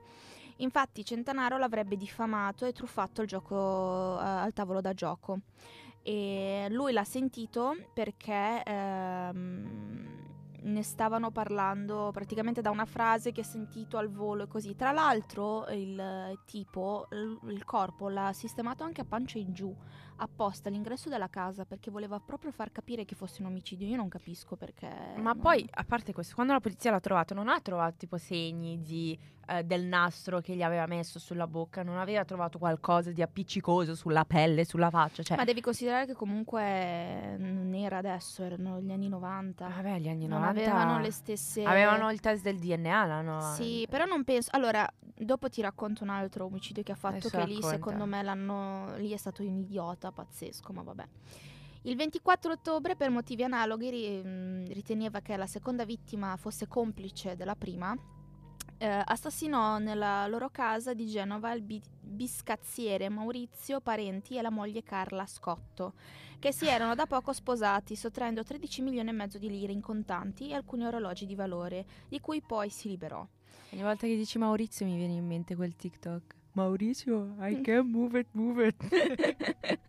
Infatti 0.58 1.06
Centanaro 1.06 1.60
l'avrebbe 1.60 1.96
diffamato 1.96 2.66
e 2.66 2.72
truffato 2.72 3.22
il 3.22 3.28
gioco 3.28 4.20
eh, 4.20 4.24
al 4.24 4.52
tavolo 4.54 4.82
da 4.82 4.94
gioco. 4.94 5.42
E 6.02 6.66
lui 6.72 6.92
l'ha 6.92 7.04
sentito 7.04 7.76
perché 7.94 8.64
ehm, 8.64 10.17
ne 10.68 10.84
stavano 10.84 11.32
parlando 11.32 12.12
praticamente 12.12 12.62
da 12.62 12.70
una 12.70 12.86
frase 12.86 13.32
che 13.32 13.42
ha 13.42 13.46
sentito 13.46 13.98
al 13.98 14.10
volo 14.10 14.44
e 14.44 14.48
così. 14.48 14.76
Tra 14.76 14.92
l'altro 14.92 15.68
il 15.70 16.40
tipo, 16.46 17.08
il 17.12 17.64
corpo 17.66 18.10
l'ha 18.10 18.32
sistemato 18.34 18.84
anche 18.84 19.02
a 19.02 19.06
pancia 19.06 19.40
in 19.40 19.54
giù, 19.54 19.76
apposta 20.18 20.70
all'ingresso 20.70 21.10
della 21.10 21.30
casa 21.30 21.66
perché 21.66 21.90
voleva 21.92 22.20
proprio 22.20 22.52
far 22.52 22.72
capire 22.72 23.06
che 23.06 23.16
fosse 23.16 23.42
un 23.42 23.48
omicidio. 23.48 23.88
Io 23.88 23.96
non 23.96 24.10
capisco 24.10 24.56
perché. 24.56 24.88
Ma 25.16 25.32
non- 25.34 25.40
poi, 25.40 25.68
a 25.70 25.84
parte 25.84 26.14
questo, 26.14 26.36
quando 26.36 26.54
la 26.54 26.60
polizia 26.60 26.92
l'ha 26.92 27.00
trovato, 27.00 27.34
non 27.34 27.50
ha 27.50 27.60
trovato 27.62 27.96
tipo 27.98 28.18
segni 28.18 28.82
di, 28.82 29.18
eh, 29.48 29.64
del 29.64 29.84
nastro 29.86 30.40
che 30.42 30.56
gli 30.56 30.64
aveva 30.64 30.86
messo 30.88 31.20
sulla 31.20 31.48
bocca, 31.48 31.84
non 31.84 31.98
aveva 31.98 32.26
trovato 32.26 32.58
qualcosa 32.58 33.12
di 33.12 33.22
appiccicoso 33.22 33.96
sulla 33.96 34.26
pelle, 34.26 34.66
sulla 34.66 34.90
faccia. 34.90 35.24
Cioè, 35.24 35.38
Ma 35.38 35.44
devi 35.44 35.62
considerare 35.62 36.06
che 36.06 36.14
comunque 36.14 37.36
non 37.38 37.74
era 37.74 37.98
adesso, 37.98 38.44
erano 38.44 38.80
gli 38.80 38.92
anni 38.92 39.08
90. 39.08 39.68
vabbè, 39.68 40.00
gli 40.00 40.10
anni 40.10 40.28
non 40.28 40.40
90 40.42 40.62
avevano 40.62 41.00
le 41.00 41.12
stesse. 41.12 41.64
avevano 41.64 42.12
il 42.12 42.20
test 42.20 42.44
del 42.44 42.58
DNA, 42.58 43.22
no? 43.22 43.22
no? 43.22 43.42
Sì, 43.54 43.86
però 43.90 44.06
non 44.06 44.24
penso. 44.24 44.50
Allora, 44.54 44.88
dopo 45.16 45.50
ti 45.50 45.62
racconto 45.62 46.04
un 46.04 46.10
altro 46.10 46.46
omicidio 46.46 46.84
che 46.84 46.92
ha 46.92 46.96
fatto. 46.96 47.28
Adesso 47.28 47.30
che 47.30 47.46
lì, 47.46 47.54
racconta. 47.56 47.76
secondo 47.76 48.06
me, 48.06 48.24
l'hanno. 48.24 48.96
Lì 48.98 49.12
è 49.12 49.18
stato 49.18 49.42
un 49.44 49.58
idiota 49.60 50.07
pazzesco, 50.12 50.74
ma 50.74 50.82
vabbè. 50.84 51.06
Il 51.84 51.96
24 51.96 52.52
ottobre, 52.52 52.96
per 52.96 53.10
motivi 53.10 53.44
analoghi, 53.44 53.90
ri- 53.90 54.24
mh, 54.24 54.74
riteneva 54.74 55.22
che 55.22 55.38
la 55.38 55.48
seconda 55.48 55.86
vittima 55.86 56.36
fosse 56.38 56.68
complice 56.68 57.36
della 57.36 57.56
prima. 57.56 57.96
eh, 58.80 59.02
assassinò 59.06 59.80
nella 59.80 60.28
loro 60.28 60.50
casa 60.50 60.94
di 60.94 61.08
Genova 61.08 61.52
il 61.54 61.64
bi- 61.64 61.82
biscazziere 62.00 63.10
Maurizio 63.10 63.80
Parenti 63.82 64.38
e 64.38 64.42
la 64.44 64.52
moglie 64.52 64.84
Carla 64.84 65.26
Scotto, 65.26 65.94
che 66.38 66.52
si 66.54 66.68
erano 66.68 66.94
da 66.94 67.08
poco 67.08 67.34
sposati, 67.34 67.96
sottraendo 67.96 68.44
13 68.44 68.84
milioni 68.84 69.10
e 69.10 69.14
mezzo 69.14 69.40
di 69.40 69.50
lire 69.50 69.72
in 69.72 69.82
contanti 69.82 70.50
e 70.50 70.54
alcuni 70.54 70.86
orologi 70.86 71.26
di 71.26 71.34
valore, 71.34 71.86
di 72.08 72.20
cui 72.20 72.40
poi 72.42 72.70
si 72.70 72.90
liberò. 72.90 73.26
Ogni 73.72 73.82
volta 73.82 74.06
che 74.06 74.16
dici 74.16 74.38
Maurizio 74.38 74.86
mi 74.86 74.96
viene 74.96 75.14
in 75.14 75.26
mente 75.26 75.56
quel 75.56 75.76
TikTok. 75.76 76.36
Maurizio, 76.62 77.36
I 77.40 77.62
can 77.62 77.86
move 77.88 78.18
it, 78.20 78.28
move 78.32 78.66
it. 78.68 78.76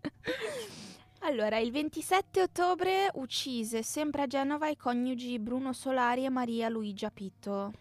Allora, 1.23 1.59
il 1.59 1.71
27 1.73 2.43
ottobre 2.43 3.11
uccise 3.15 3.83
sempre 3.83 4.23
a 4.23 4.27
Genova 4.27 4.69
i 4.69 4.77
coniugi 4.77 5.39
Bruno 5.39 5.73
Solari 5.73 6.25
e 6.25 6.31
Maria 6.31 6.69
Luigia 6.69 7.11
Pitto, 7.11 7.73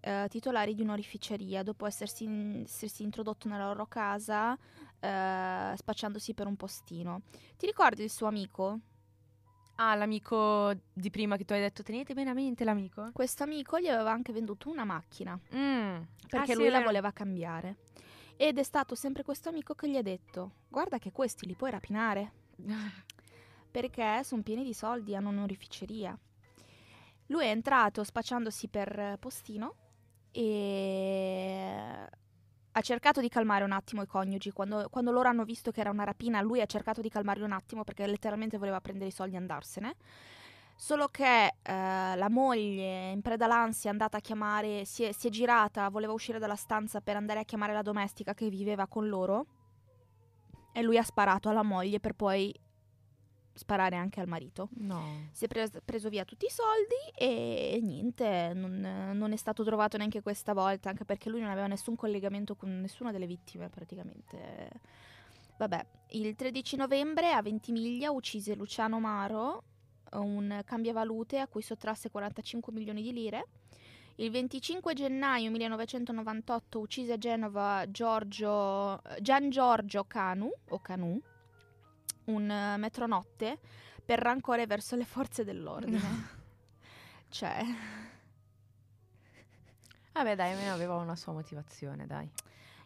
eh, 0.00 0.26
titolari 0.28 0.74
di 0.74 0.82
un'orificeria, 0.82 1.62
dopo 1.62 1.86
essersi, 1.86 2.26
essersi 2.64 3.02
introdotto 3.02 3.46
nella 3.48 3.66
loro 3.66 3.86
casa 3.86 4.56
eh, 4.98 5.72
spacciandosi 5.76 6.32
per 6.34 6.46
un 6.46 6.56
postino. 6.56 7.22
Ti 7.56 7.66
ricordi 7.66 8.02
il 8.04 8.10
suo 8.10 8.26
amico? 8.26 8.80
ah, 9.80 9.94
l'amico 9.94 10.72
di 10.92 11.08
prima 11.10 11.36
che 11.36 11.44
tu 11.44 11.52
hai 11.52 11.60
detto, 11.60 11.84
tenete 11.84 12.12
bene 12.14 12.30
a 12.30 12.34
mente 12.34 12.64
l'amico? 12.64 13.10
Questo 13.12 13.44
amico 13.44 13.78
gli 13.78 13.86
aveva 13.86 14.10
anche 14.10 14.32
venduto 14.32 14.70
una 14.70 14.84
macchina, 14.84 15.38
Mm. 15.54 16.00
perché 16.26 16.36
Ah, 16.52 16.54
sì, 16.54 16.54
lui 16.54 16.66
è 16.66 16.70
la 16.70 16.80
voleva 16.80 17.12
cambiare. 17.12 17.76
Ed 18.40 18.56
è 18.56 18.62
stato 18.62 18.94
sempre 18.94 19.24
questo 19.24 19.48
amico 19.48 19.74
che 19.74 19.90
gli 19.90 19.96
ha 19.96 20.02
detto, 20.02 20.52
guarda 20.68 20.98
che 20.98 21.10
questi 21.10 21.44
li 21.44 21.56
puoi 21.56 21.72
rapinare. 21.72 22.32
perché 23.68 24.22
sono 24.22 24.42
pieni 24.42 24.62
di 24.62 24.72
soldi, 24.72 25.16
hanno 25.16 25.30
un'orificeria. 25.30 26.16
Lui 27.26 27.44
è 27.44 27.48
entrato 27.48 28.04
spacciandosi 28.04 28.68
per 28.68 29.16
postino 29.18 29.74
e 30.30 32.08
ha 32.70 32.80
cercato 32.80 33.20
di 33.20 33.28
calmare 33.28 33.64
un 33.64 33.72
attimo 33.72 34.02
i 34.02 34.06
coniugi. 34.06 34.52
Quando, 34.52 34.88
quando 34.88 35.10
loro 35.10 35.28
hanno 35.28 35.44
visto 35.44 35.72
che 35.72 35.80
era 35.80 35.90
una 35.90 36.04
rapina, 36.04 36.40
lui 36.40 36.60
ha 36.60 36.66
cercato 36.66 37.00
di 37.00 37.08
calmarli 37.08 37.42
un 37.42 37.52
attimo 37.52 37.82
perché 37.82 38.06
letteralmente 38.06 38.56
voleva 38.56 38.80
prendere 38.80 39.10
i 39.10 39.12
soldi 39.12 39.34
e 39.34 39.38
andarsene. 39.38 39.96
Solo 40.80 41.08
che 41.08 41.54
eh, 41.60 42.14
la 42.16 42.30
moglie, 42.30 43.10
in 43.10 43.20
preda 43.20 43.46
all'ansia, 43.46 43.90
è 43.90 43.92
andata 43.92 44.18
a 44.18 44.20
chiamare, 44.20 44.84
si 44.84 45.02
è, 45.02 45.10
si 45.10 45.26
è 45.26 45.30
girata, 45.30 45.88
voleva 45.88 46.12
uscire 46.12 46.38
dalla 46.38 46.54
stanza 46.54 47.00
per 47.00 47.16
andare 47.16 47.40
a 47.40 47.42
chiamare 47.42 47.72
la 47.72 47.82
domestica 47.82 48.32
che 48.32 48.48
viveva 48.48 48.86
con 48.86 49.08
loro. 49.08 49.46
E 50.72 50.80
lui 50.82 50.96
ha 50.96 51.02
sparato 51.02 51.48
alla 51.48 51.64
moglie 51.64 51.98
per 51.98 52.12
poi 52.12 52.54
sparare 53.54 53.96
anche 53.96 54.20
al 54.20 54.28
marito. 54.28 54.68
No. 54.74 55.02
Si 55.32 55.46
è 55.46 55.48
pres- 55.48 55.80
preso 55.84 56.08
via 56.10 56.24
tutti 56.24 56.46
i 56.46 56.50
soldi 56.50 57.10
e 57.12 57.80
niente, 57.82 58.52
non, 58.54 59.10
non 59.14 59.32
è 59.32 59.36
stato 59.36 59.64
trovato 59.64 59.96
neanche 59.96 60.22
questa 60.22 60.52
volta, 60.52 60.90
anche 60.90 61.04
perché 61.04 61.28
lui 61.28 61.40
non 61.40 61.50
aveva 61.50 61.66
nessun 61.66 61.96
collegamento 61.96 62.54
con 62.54 62.80
nessuna 62.80 63.10
delle 63.10 63.26
vittime 63.26 63.68
praticamente. 63.68 64.70
Vabbè, 65.56 65.86
il 66.10 66.36
13 66.36 66.76
novembre 66.76 67.32
a 67.32 67.42
Ventimiglia 67.42 68.12
uccise 68.12 68.54
Luciano 68.54 69.00
Maro, 69.00 69.64
un 70.12 70.62
cambiavalute 70.64 71.38
a 71.38 71.46
cui 71.46 71.62
sottrasse 71.62 72.10
45 72.10 72.72
milioni 72.72 73.02
di 73.02 73.12
lire. 73.12 73.46
Il 74.16 74.30
25 74.30 74.94
gennaio 74.94 75.50
1998 75.50 76.80
uccise 76.80 77.12
a 77.12 77.18
Genova 77.18 77.84
Giorgio, 77.88 79.00
Gian 79.20 79.48
Giorgio 79.48 80.04
Canu, 80.04 80.50
o 80.70 80.80
Canu, 80.80 81.20
un 82.24 82.74
metronotte 82.78 83.58
per 84.04 84.18
rancore 84.18 84.66
verso 84.66 84.96
le 84.96 85.04
forze 85.04 85.44
dell'ordine. 85.44 86.00
cioè, 87.28 87.64
Vabbè, 90.18 90.34
dai, 90.34 90.50
almeno 90.50 90.72
aveva 90.72 90.96
una 90.96 91.14
sua 91.14 91.32
motivazione, 91.32 92.04
dai. 92.04 92.28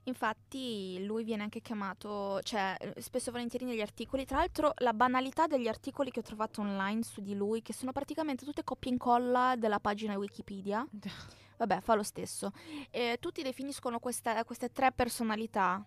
Infatti 0.05 1.05
lui 1.05 1.25
viene 1.25 1.43
anche 1.43 1.61
chiamato, 1.61 2.41
cioè, 2.43 2.77
eh, 2.79 3.01
spesso 3.01 3.29
e 3.29 3.33
volentieri 3.33 3.65
negli 3.65 3.81
articoli. 3.81 4.25
Tra 4.25 4.39
l'altro, 4.39 4.73
la 4.79 4.93
banalità 4.93 5.47
degli 5.47 5.69
articoli 5.69 6.11
che 6.11 6.21
ho 6.21 6.23
trovato 6.23 6.61
online 6.61 7.03
su 7.03 7.21
di 7.21 7.35
lui, 7.35 7.63
che 7.63 7.73
sono 7.73 7.93
praticamente 7.93 8.45
tutte 8.45 8.65
copie 8.65 8.91
e 8.91 8.95
incolla 8.95 9.55
della 9.57 9.81
pagina 9.81 10.17
Wikipedia. 10.17 10.87
Vabbè, 11.59 11.81
fa 11.81 11.95
lo 11.95 12.03
stesso. 12.03 12.51
E 12.91 13.19
tutti 13.21 13.43
definiscono 13.43 13.99
questa- 14.01 14.43
queste 14.45 14.73
tre 14.73 14.91
personalità 14.93 15.85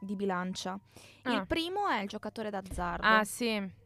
di 0.00 0.16
bilancia. 0.16 0.78
Il 1.26 1.32
Ah. 1.34 1.46
primo 1.46 1.86
è 1.88 2.00
il 2.00 2.08
giocatore 2.08 2.50
d'azzardo. 2.50 3.06
Ah, 3.06 3.24
sì. 3.24 3.80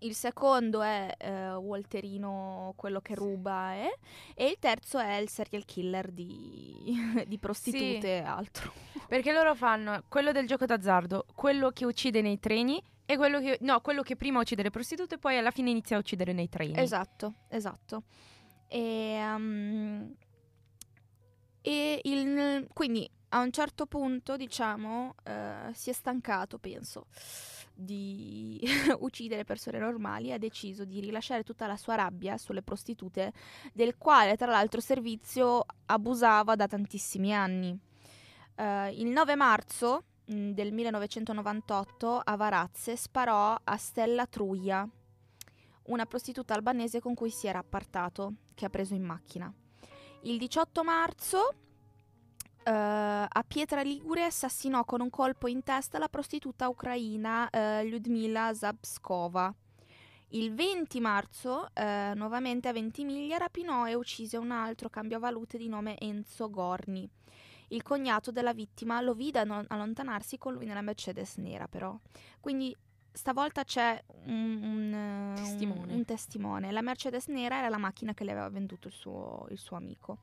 Il 0.00 0.14
secondo 0.14 0.82
è 0.82 1.10
eh, 1.18 1.54
Walterino, 1.54 2.74
quello 2.76 3.00
che 3.00 3.14
ruba, 3.14 3.74
eh, 3.74 3.96
e 4.34 4.46
il 4.46 4.58
terzo 4.58 4.98
è 4.98 5.14
il 5.16 5.28
serial 5.28 5.64
killer 5.64 6.10
di, 6.10 6.94
di 7.26 7.38
prostitute 7.38 8.18
e 8.18 8.20
altro. 8.20 8.72
Perché 9.08 9.32
loro 9.32 9.54
fanno 9.54 10.02
quello 10.08 10.32
del 10.32 10.46
gioco 10.46 10.66
d'azzardo, 10.66 11.24
quello 11.34 11.70
che 11.70 11.86
uccide 11.86 12.20
nei 12.20 12.38
treni 12.38 12.82
e 13.06 13.16
quello 13.16 13.40
che... 13.40 13.56
No, 13.62 13.80
quello 13.80 14.02
che 14.02 14.16
prima 14.16 14.40
uccide 14.40 14.62
le 14.62 14.70
prostitute 14.70 15.14
e 15.14 15.18
poi 15.18 15.38
alla 15.38 15.50
fine 15.50 15.70
inizia 15.70 15.96
a 15.96 16.00
uccidere 16.00 16.32
nei 16.32 16.48
treni. 16.48 16.78
Esatto, 16.78 17.34
esatto. 17.48 18.02
E, 18.68 19.18
um, 19.34 20.14
e 21.62 22.00
il- 22.04 22.66
quindi 22.72 23.08
a 23.30 23.40
un 23.40 23.50
certo 23.50 23.86
punto, 23.86 24.36
diciamo, 24.36 25.14
eh, 25.24 25.70
si 25.72 25.90
è 25.90 25.92
stancato, 25.92 26.58
penso, 26.58 27.06
di 27.76 28.58
uccidere 29.00 29.44
persone 29.44 29.78
normali 29.78 30.32
ha 30.32 30.38
deciso 30.38 30.84
di 30.84 31.00
rilasciare 31.00 31.44
tutta 31.44 31.66
la 31.66 31.76
sua 31.76 31.94
rabbia 31.94 32.38
sulle 32.38 32.62
prostitute, 32.62 33.32
del 33.72 33.98
quale 33.98 34.36
tra 34.36 34.50
l'altro 34.50 34.80
servizio 34.80 35.64
abusava 35.86 36.56
da 36.56 36.66
tantissimi 36.66 37.34
anni. 37.34 37.78
Eh, 38.54 38.90
il 38.92 39.08
9 39.08 39.34
marzo 39.34 40.04
mh, 40.24 40.50
del 40.50 40.72
1998 40.72 42.20
a 42.24 42.36
Varazze 42.36 42.96
sparò 42.96 43.56
a 43.62 43.76
Stella 43.76 44.26
Truia, 44.26 44.88
una 45.84 46.06
prostituta 46.06 46.54
albanese 46.54 47.00
con 47.00 47.14
cui 47.14 47.30
si 47.30 47.46
era 47.46 47.58
appartato, 47.58 48.34
che 48.54 48.64
ha 48.64 48.70
preso 48.70 48.94
in 48.94 49.02
macchina. 49.02 49.52
Il 50.22 50.38
18 50.38 50.82
marzo 50.82 51.54
eh, 52.66 52.70
a 52.72 53.44
Pietra 53.46 53.82
Ligure 53.82 54.24
assassinò 54.24 54.84
con 54.84 55.00
un 55.00 55.10
colpo 55.10 55.46
in 55.46 55.62
testa 55.62 55.98
la 55.98 56.08
prostituta 56.08 56.68
ucraina 56.68 57.48
eh, 57.50 57.84
Lyudmila 57.84 58.52
Zabskova. 58.52 59.54
Il 60.30 60.52
20 60.54 61.00
marzo, 61.00 61.68
eh, 61.72 62.12
nuovamente 62.16 62.66
a 62.68 62.72
Ventimiglia, 62.72 63.36
rapinò 63.36 63.86
e 63.88 63.94
uccise 63.94 64.36
un 64.36 64.50
altro 64.50 64.88
cambiavalute 64.90 65.56
di 65.56 65.68
nome 65.68 65.96
Enzo 65.98 66.50
Gorni. 66.50 67.08
Il 67.68 67.82
cognato 67.82 68.32
della 68.32 68.52
vittima 68.52 69.00
lo 69.00 69.14
vide 69.14 69.38
allo- 69.38 69.64
allontanarsi 69.68 70.36
con 70.36 70.52
lui 70.54 70.66
nella 70.66 70.82
Mercedes 70.82 71.36
nera, 71.36 71.68
però. 71.68 71.96
Quindi 72.40 72.76
stavolta 73.12 73.62
c'è 73.64 74.02
un, 74.26 74.60
un, 74.62 74.92
eh, 74.92 75.28
un- 75.28 75.34
Testimone. 75.36 75.92
un 75.94 76.04
testimone. 76.04 76.72
La 76.72 76.82
Mercedes 76.82 77.28
nera 77.28 77.58
era 77.58 77.68
la 77.68 77.78
macchina 77.78 78.12
che 78.12 78.24
le 78.24 78.32
aveva 78.32 78.48
venduto 78.50 78.88
il 78.88 78.94
suo, 78.94 79.46
il 79.50 79.58
suo 79.58 79.76
amico. 79.76 80.18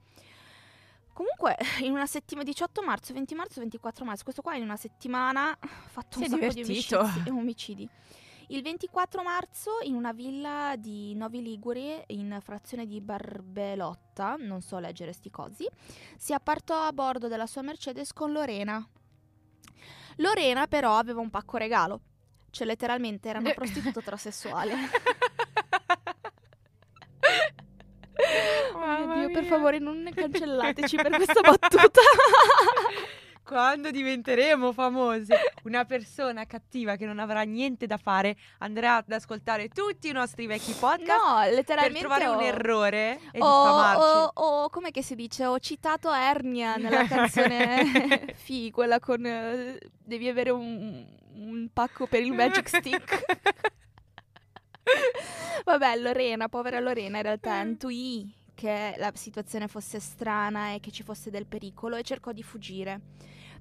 Comunque, 1.14 1.56
in 1.82 1.92
una 1.92 2.06
settimana, 2.08 2.46
18 2.46 2.82
marzo, 2.82 3.14
20 3.14 3.36
marzo, 3.36 3.60
24 3.60 4.04
marzo, 4.04 4.24
questo 4.24 4.42
qua 4.42 4.56
in 4.56 4.64
una 4.64 4.76
settimana 4.78 5.52
ha 5.52 5.68
fatto 5.68 6.18
un 6.20 6.26
Si 6.26 6.30
sacco 6.30 6.48
divertito. 6.54 7.02
di 7.04 7.30
omicidi, 7.30 7.30
omicidi. 7.30 7.90
Il 8.48 8.62
24 8.62 9.24
marzo, 9.24 9.72
in 9.84 9.96
una 9.96 10.12
villa 10.12 10.76
di 10.78 11.16
Novi 11.16 11.42
Liguri, 11.42 12.04
in 12.08 12.38
frazione 12.42 12.86
di 12.86 13.00
Barbelotta, 13.00 14.36
non 14.38 14.62
so 14.62 14.80
leggere 14.80 15.14
sti 15.14 15.30
cosi, 15.32 15.68
si 16.18 16.34
appartò 16.34 16.82
a 16.82 16.92
bordo 16.92 17.28
della 17.28 17.48
sua 17.48 17.62
Mercedes 17.62 18.12
con 18.12 18.32
Lorena. 18.32 18.86
Lorena 20.18 20.68
però 20.68 20.98
aveva 20.98 21.22
un 21.22 21.30
pacco 21.30 21.58
regalo, 21.58 22.02
cioè 22.52 22.68
letteralmente 22.68 23.30
era 23.30 23.40
una 23.40 23.54
prostituta 23.54 24.02
transessuale. 24.04 24.76
Dio, 29.06 29.32
per 29.32 29.46
favore, 29.46 29.80
non 29.80 30.10
cancellateci 30.14 30.96
per 30.96 31.10
questa 31.12 31.42
battuta. 31.42 32.02
Quando 33.44 33.92
diventeremo 33.92 34.72
famose, 34.72 35.36
una 35.64 35.84
persona 35.84 36.46
cattiva 36.46 36.96
che 36.96 37.06
non 37.06 37.20
avrà 37.20 37.42
niente 37.42 37.86
da 37.86 37.98
fare 37.98 38.38
andrà 38.60 38.96
ad 38.96 39.12
ascoltare 39.12 39.68
tutti 39.68 40.08
i 40.08 40.12
nostri 40.14 40.48
vecchi 40.48 40.72
podcast 40.72 41.22
no, 41.22 41.42
per 41.44 41.54
letteralmente 41.54 42.00
trovare 42.00 42.28
ho... 42.28 42.38
un 42.38 42.42
errore 42.42 43.20
e 43.34 43.40
ho, 43.42 44.32
ho, 44.34 44.70
che 44.92 45.04
si 45.04 45.16
dice? 45.16 45.46
Ho 45.46 45.60
citato 45.60 46.12
Ernia 46.14 46.78
nella 46.78 47.04
canzone 47.06 48.34
Fi, 48.34 48.72
quella 48.72 49.02
con 49.02 49.26
eh, 49.26 49.78
devi 49.92 50.30
avere 50.30 50.50
un, 50.50 51.06
un 51.34 51.68
pacco 51.74 52.08
per 52.08 52.22
il 52.22 52.32
Magic 52.32 52.70
Stick. 52.70 53.26
Vabbè, 55.66 55.98
Lorena, 55.98 56.48
povera 56.48 56.80
Lorena, 56.80 57.18
in 57.18 57.24
realtà 57.24 57.60
intuì 57.60 58.42
che 58.54 58.96
la 58.98 59.12
situazione 59.16 59.68
fosse 59.68 60.00
strana 60.00 60.74
e 60.74 60.80
che 60.80 60.92
ci 60.92 61.04
fosse 61.04 61.30
del 61.30 61.46
pericolo 61.46 61.96
e 61.96 62.04
cercò 62.04 62.32
di 62.32 62.44
fuggire. 62.44 63.02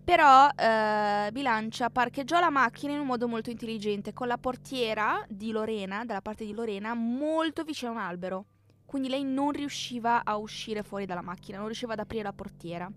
Però 0.04 0.48
eh, 0.48 1.30
Bilancia 1.32 1.88
parcheggiò 1.88 2.40
la 2.40 2.50
macchina 2.50 2.92
in 2.92 3.00
un 3.00 3.06
modo 3.06 3.28
molto 3.28 3.50
intelligente, 3.50 4.12
con 4.12 4.26
la 4.26 4.38
portiera 4.38 5.24
di 5.28 5.52
Lorena, 5.52 6.04
dalla 6.04 6.22
parte 6.22 6.44
di 6.44 6.52
Lorena, 6.52 6.94
molto 6.94 7.62
vicino 7.62 7.92
a 7.92 7.94
un 7.94 8.00
albero. 8.00 8.46
Quindi 8.84 9.08
lei 9.08 9.22
non 9.22 9.52
riusciva 9.52 10.24
a 10.24 10.36
uscire 10.36 10.82
fuori 10.82 11.06
dalla 11.06 11.22
macchina, 11.22 11.58
non 11.58 11.66
riusciva 11.66 11.92
ad 11.92 12.00
aprire 12.00 12.24
la 12.24 12.32
portiera. 12.32 12.90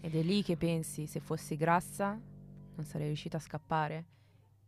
Ed 0.00 0.14
è 0.14 0.22
lì 0.22 0.42
che 0.42 0.56
pensi, 0.56 1.06
se 1.06 1.20
fossi 1.20 1.56
grassa 1.56 2.18
non 2.76 2.84
sarei 2.84 3.08
riuscita 3.08 3.36
a 3.36 3.40
scappare. 3.40 4.04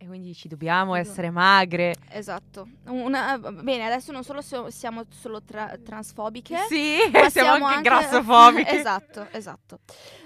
E 0.02 0.06
quindi 0.08 0.26
dici, 0.28 0.48
dobbiamo 0.48 0.96
essere 0.96 1.30
magre. 1.30 1.94
Esatto. 2.10 2.66
Una- 2.86 3.38
bene, 3.38 3.84
adesso 3.86 4.10
non 4.10 4.24
solo 4.24 4.40
so- 4.40 4.68
siamo 4.68 5.04
solo 5.10 5.42
tra- 5.44 5.78
transfobiche, 5.80 6.56
Sì, 6.68 6.96
ma 7.12 7.28
siamo, 7.30 7.66
anche, 7.66 7.82
grassofobiche. 7.82 8.68
esatto, 8.80 9.28
esatto. 9.30 9.78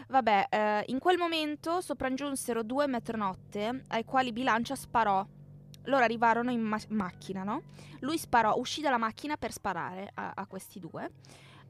Vabbè, 0.09 0.47
eh, 0.49 0.85
in 0.87 0.99
quel 0.99 1.19
momento 1.19 1.83
sopraggiunsero 1.83 2.63
due 2.63 2.87
metronotte 2.87 3.83
ai 3.89 4.07
quali 4.07 4.33
Bilancia 4.33 4.75
sparò. 4.75 5.23
Loro 5.85 6.03
arrivarono 6.03 6.51
in 6.51 6.63
ma- 6.63 6.81
macchina, 6.89 7.43
no? 7.43 7.65
Lui 8.01 8.17
sparò, 8.17 8.55
uscì 8.57 8.81
dalla 8.81 8.97
macchina 8.97 9.37
per 9.37 9.53
sparare 9.53 10.11
a, 10.15 10.33
a 10.35 10.47
questi 10.47 10.81
due. 10.81 11.11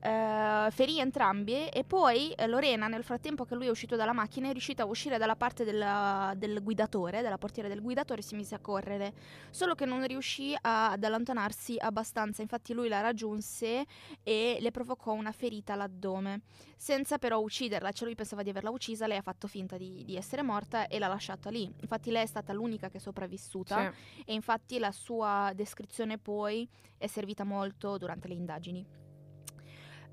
Eh, 0.06 0.70
ferì 0.70 1.00
entrambi 1.00 1.66
e 1.68 1.82
poi 1.82 2.30
eh, 2.32 2.46
Lorena, 2.46 2.86
nel 2.86 3.02
frattempo 3.02 3.44
che 3.44 3.56
lui 3.56 3.66
è 3.66 3.70
uscito 3.70 3.96
dalla 3.96 4.12
macchina, 4.12 4.48
è 4.48 4.52
riuscita 4.52 4.84
a 4.84 4.86
uscire 4.86 5.18
dalla 5.18 5.34
parte 5.34 5.64
della- 5.64 6.32
del 6.36 6.62
guidatore, 6.62 7.22
della 7.22 7.38
portiera 7.38 7.68
del 7.68 7.80
guidatore, 7.82 8.20
e 8.20 8.22
si 8.22 8.36
mise 8.36 8.54
a 8.54 8.60
correre. 8.60 9.12
Solo 9.50 9.74
che 9.74 9.84
non 9.84 10.06
riuscì 10.06 10.54
a- 10.60 10.92
ad 10.92 11.02
allontanarsi 11.02 11.76
abbastanza, 11.78 12.40
infatti 12.40 12.72
lui 12.72 12.86
la 12.88 13.00
raggiunse 13.00 13.84
e 14.22 14.58
le 14.60 14.70
provocò 14.70 15.12
una 15.12 15.32
ferita 15.32 15.72
all'addome, 15.72 16.42
senza 16.76 17.18
però 17.18 17.40
ucciderla, 17.40 17.90
cioè 17.90 18.06
lui 18.06 18.14
pensava 18.14 18.44
di 18.44 18.50
averla 18.50 18.70
uccisa, 18.70 19.08
lei 19.08 19.18
ha 19.18 19.22
fatto 19.22 19.48
finta 19.48 19.76
di, 19.76 20.04
di 20.04 20.14
essere 20.16 20.42
morta 20.42 20.86
e 20.86 21.00
l'ha 21.00 21.08
lasciata 21.08 21.50
lì. 21.50 21.64
Infatti 21.80 22.12
lei 22.12 22.22
è 22.22 22.26
stata 22.26 22.52
l'unica 22.52 22.88
che 22.90 22.98
è 22.98 23.00
sopravvissuta 23.00 23.92
Sì. 23.92 24.22
e 24.26 24.34
infatti 24.34 24.78
la 24.78 24.92
sua 24.92 25.50
descrizione 25.52 26.16
poi 26.16 26.68
è 26.96 27.08
servita 27.08 27.42
molto 27.42 27.98
durante 27.98 28.28
le 28.28 28.34
indagini. 28.34 28.86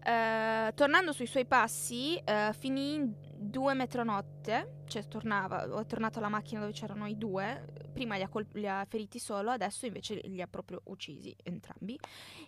Eh, 0.06 0.74
tornando 0.76 1.14
sui 1.14 1.28
suoi 1.28 1.46
passi, 1.46 2.18
eh, 2.18 2.54
finì 2.58 2.96
in 2.96 3.14
due 3.38 3.74
metronotte, 3.74 4.82
cioè 4.86 5.08
tornava, 5.08 5.64
è 5.80 5.86
tornato 5.86 6.20
alla 6.20 6.28
macchina 6.28 6.60
dove 6.60 6.74
c'erano 6.74 7.08
i 7.08 7.18
due, 7.18 7.66
prima 7.94 8.16
li 8.18 8.24
ha, 8.24 8.28
col- 8.28 8.48
li 8.54 8.68
ha 8.68 8.86
feriti 8.88 9.18
solo, 9.18 9.52
adesso 9.52 9.86
invece 9.86 10.16
li 10.26 10.42
ha 10.42 10.48
proprio 10.48 10.82
uccisi 10.86 11.34
entrambi. 11.44 11.98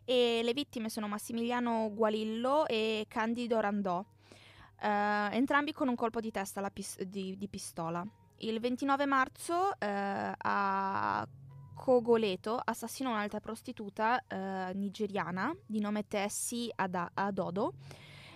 E 0.03 0.41
le 0.43 0.53
vittime 0.53 0.89
sono 0.89 1.07
Massimiliano 1.07 1.91
Gualillo 1.93 2.67
e 2.67 3.05
Candido 3.07 3.59
Randò, 3.61 4.03
eh, 4.81 5.29
entrambi 5.31 5.71
con 5.71 5.87
un 5.87 5.95
colpo 5.95 6.19
di 6.19 6.31
testa 6.31 6.69
pis- 6.69 7.01
di, 7.03 7.37
di 7.37 7.47
pistola. 7.47 8.05
Il 8.39 8.59
29 8.59 9.05
marzo 9.05 9.79
eh, 9.79 10.33
a 10.37 11.27
Cogoleto 11.75 12.59
assassinò 12.63 13.11
un'altra 13.11 13.39
prostituta 13.39 14.19
eh, 14.27 14.71
nigeriana 14.73 15.55
di 15.65 15.79
nome 15.79 16.07
Tessie 16.07 16.71
Ada- 16.73 17.11
Adodo. 17.13 17.73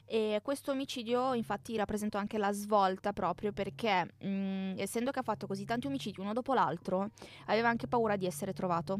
E 0.05 0.39
questo 0.43 0.71
omicidio 0.71 1.33
infatti 1.33 1.75
rappresentò 1.77 2.17
anche 2.17 2.37
la 2.37 2.51
svolta 2.51 3.13
proprio 3.13 3.51
perché, 3.51 4.11
mh, 4.19 4.73
essendo 4.77 5.11
che 5.11 5.19
ha 5.19 5.23
fatto 5.23 5.47
così 5.47 5.65
tanti 5.65 5.87
omicidi 5.87 6.19
uno 6.19 6.33
dopo 6.33 6.53
l'altro, 6.53 7.11
aveva 7.45 7.69
anche 7.69 7.87
paura 7.87 8.15
di 8.15 8.25
essere 8.25 8.51
trovato. 8.53 8.99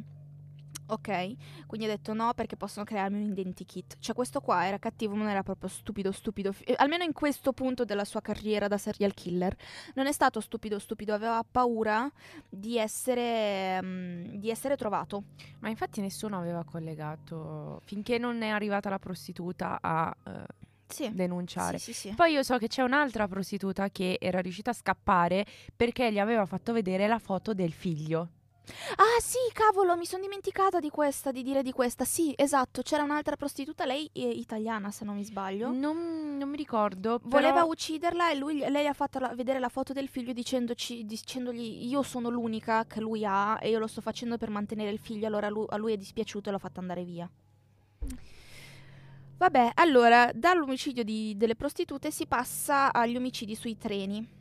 Ok, 0.92 1.36
quindi 1.68 1.86
ha 1.86 1.90
detto 1.90 2.14
no 2.14 2.34
perché 2.34 2.56
possono 2.56 2.84
crearmi 2.84 3.22
un 3.22 3.30
identikit. 3.32 3.98
Cioè 4.00 4.16
questo 4.16 4.42
qua 4.42 4.66
era 4.66 4.80
cattivo, 4.80 5.14
non 5.16 5.28
era 5.28 5.44
proprio 5.44 5.70
stupido, 5.70 6.12
stupido. 6.12 6.52
F- 6.52 6.64
eh, 6.66 6.74
almeno 6.78 7.04
in 7.04 7.14
questo 7.14 7.54
punto 7.54 7.86
della 7.86 8.06
sua 8.06 8.22
carriera 8.22 8.68
da 8.68 8.78
serial 8.78 9.14
killer. 9.14 9.56
Non 9.94 10.08
è 10.08 10.12
stato 10.12 10.40
stupido, 10.40 10.80
stupido, 10.80 11.14
aveva 11.14 11.44
paura 11.50 12.12
di 12.50 12.78
essere, 12.78 13.80
mm, 13.84 14.36
di 14.38 14.50
essere 14.50 14.76
trovato. 14.78 15.24
Ma 15.60 15.70
infatti 15.70 16.02
nessuno 16.02 16.38
aveva 16.40 16.64
collegato, 16.64 17.82
finché 17.86 18.18
non 18.18 18.42
è 18.42 18.48
arrivata 18.50 18.90
la 18.90 19.00
prostituta 19.00 19.78
a 19.82 20.16
eh, 20.26 20.32
Sì. 20.88 21.14
denunciare. 21.14 21.78
Sì, 21.78 21.94
sì, 21.94 22.10
sì. 22.10 22.16
Poi 22.16 22.32
io 22.34 22.42
so 22.42 22.58
che 22.58 22.68
c'è 22.68 22.82
un'altra 22.82 23.28
prostituta 23.28 23.90
che 23.90 24.18
era 24.20 24.40
riuscita 24.40 24.72
a 24.72 24.74
scappare 24.74 25.46
perché 25.76 26.12
gli 26.12 26.18
aveva 26.20 26.48
fatto 26.48 26.74
vedere 26.74 27.08
la 27.08 27.20
foto 27.20 27.54
del 27.54 27.74
figlio. 27.74 28.30
Ah 28.96 29.20
sì, 29.22 29.38
cavolo, 29.54 29.96
mi 29.98 30.06
sono 30.06 30.22
dimenticata 30.24 30.80
di 30.80 30.90
questa, 30.90 31.32
di 31.32 31.44
dire 31.44 31.64
di 31.64 31.72
questa. 31.72 32.06
Sì, 32.06 32.34
esatto, 32.36 32.82
c'era 32.82 33.04
un'altra 33.04 33.36
prostituta, 33.36 33.86
lei 33.86 34.10
è 34.14 34.20
italiana 34.20 34.92
se 34.92 35.06
non 35.06 35.16
mi 35.16 35.24
sbaglio. 35.24 35.72
Non, 35.72 36.38
non 36.38 36.50
mi 36.50 36.58
ricordo. 36.58 37.20
Voleva 37.24 37.54
però- 37.54 37.68
ucciderla 37.68 38.32
e 38.32 38.36
lui, 38.36 38.60
lei 38.70 38.88
ha 38.88 38.94
fatto 38.94 39.20
la- 39.20 39.34
vedere 39.36 39.60
la 39.60 39.70
foto 39.70 39.94
del 39.94 40.08
figlio 40.08 40.34
dicendoci, 40.34 41.06
dicendogli 41.06 41.86
io 41.88 42.02
sono 42.04 42.30
l'unica 42.30 42.86
che 42.86 43.00
lui 43.00 43.26
ha 43.26 43.58
e 43.62 43.70
io 43.70 43.80
lo 43.80 43.88
sto 43.88 44.02
facendo 44.02 44.38
per 44.38 44.50
mantenere 44.50 44.92
il 44.92 45.00
figlio, 45.00 45.28
allora 45.28 45.50
lu- 45.50 45.66
a 45.70 45.78
lui 45.78 45.94
è 45.94 45.98
dispiaciuto 45.98 46.50
e 46.50 46.52
l'ho 46.52 46.60
fatta 46.60 46.80
andare 46.80 47.04
via. 47.04 47.30
Vabbè, 49.38 49.72
allora, 49.76 50.32
dall'omicidio 50.34 51.04
di- 51.04 51.34
delle 51.38 51.56
prostitute 51.56 52.12
si 52.12 52.28
passa 52.28 52.92
agli 52.92 53.16
omicidi 53.16 53.56
sui 53.56 53.78
treni. 53.78 54.38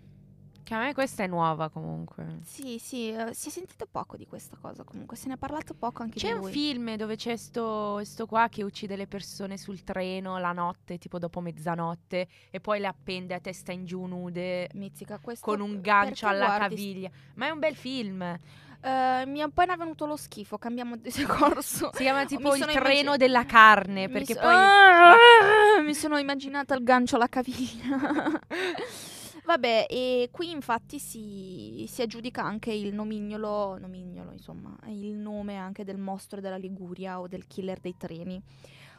Che 0.68 0.74
a 0.74 0.80
me 0.80 0.92
questa 0.92 1.22
è 1.22 1.26
nuova 1.26 1.70
comunque. 1.70 2.40
Sì, 2.44 2.78
sì, 2.78 3.10
eh, 3.10 3.32
si 3.32 3.48
è 3.48 3.50
sentito 3.50 3.86
poco 3.90 4.18
di 4.18 4.26
questa 4.26 4.58
cosa 4.60 4.84
comunque, 4.84 5.16
se 5.16 5.28
ne 5.28 5.34
è 5.34 5.36
parlato 5.38 5.72
poco 5.72 6.02
anche 6.02 6.18
C'è 6.18 6.26
di 6.26 6.32
un 6.34 6.40
lui. 6.40 6.52
film 6.52 6.94
dove 6.96 7.16
c'è 7.16 7.36
sto, 7.38 8.04
sto 8.04 8.26
qua 8.26 8.48
che 8.50 8.62
uccide 8.62 8.94
le 8.94 9.06
persone 9.06 9.56
sul 9.56 9.82
treno 9.82 10.36
la 10.36 10.52
notte, 10.52 10.98
tipo 10.98 11.18
dopo 11.18 11.40
mezzanotte, 11.40 12.28
e 12.50 12.60
poi 12.60 12.80
le 12.80 12.86
appende 12.86 13.32
a 13.32 13.40
testa 13.40 13.72
in 13.72 13.86
giù 13.86 14.04
nude 14.04 14.68
Mizzica, 14.74 15.18
questo 15.22 15.46
con 15.46 15.60
un 15.62 15.80
gancio 15.80 16.26
perché 16.26 16.26
alla 16.26 16.56
guardi- 16.58 16.74
caviglia. 16.76 17.10
Ma 17.36 17.46
è 17.46 17.50
un 17.50 17.58
bel 17.60 17.74
film. 17.74 18.20
Eh, 18.20 19.24
mi 19.26 19.38
è 19.38 19.42
appena 19.42 19.74
venuto 19.74 20.04
lo 20.04 20.16
schifo, 20.16 20.58
cambiamo 20.58 20.96
discorso. 20.96 21.88
Si 21.96 22.02
chiama 22.02 22.26
tipo 22.26 22.54
Il 22.54 22.60
sono 22.60 22.72
treno 22.72 22.90
immagin- 23.00 23.16
della 23.16 23.46
carne, 23.46 24.06
Mi 24.06 24.12
perché 24.12 24.34
poi... 24.34 24.52
Ah, 24.54 25.14
mi 25.82 25.94
sono 25.94 26.18
immaginata 26.18 26.74
il 26.74 26.84
gancio 26.84 27.16
alla 27.16 27.28
caviglia. 27.28 28.38
Vabbè, 29.48 29.86
e 29.88 30.28
qui 30.30 30.50
infatti 30.50 30.98
si, 30.98 31.86
si 31.88 32.02
aggiudica 32.02 32.44
anche 32.44 32.70
il 32.70 32.92
nomignolo, 32.92 33.78
nomignolo, 33.78 34.32
insomma, 34.32 34.76
il 34.88 35.14
nome 35.14 35.56
anche 35.56 35.84
del 35.84 35.96
mostro 35.96 36.42
della 36.42 36.58
Liguria 36.58 37.18
o 37.18 37.28
del 37.28 37.46
killer 37.46 37.80
dei 37.80 37.96
treni. 37.96 38.38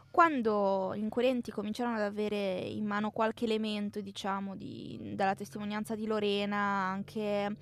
Quando 0.10 0.96
gli 0.96 1.04
inquirenti 1.04 1.52
cominciarono 1.52 1.98
ad 1.98 2.02
avere 2.02 2.62
in 2.62 2.84
mano 2.84 3.12
qualche 3.12 3.46
elemento, 3.46 4.02
diciamo, 4.02 4.56
di- 4.56 5.12
dalla 5.14 5.36
testimonianza 5.36 5.94
di 5.94 6.08
Lorena, 6.08 6.58
anche 6.58 7.56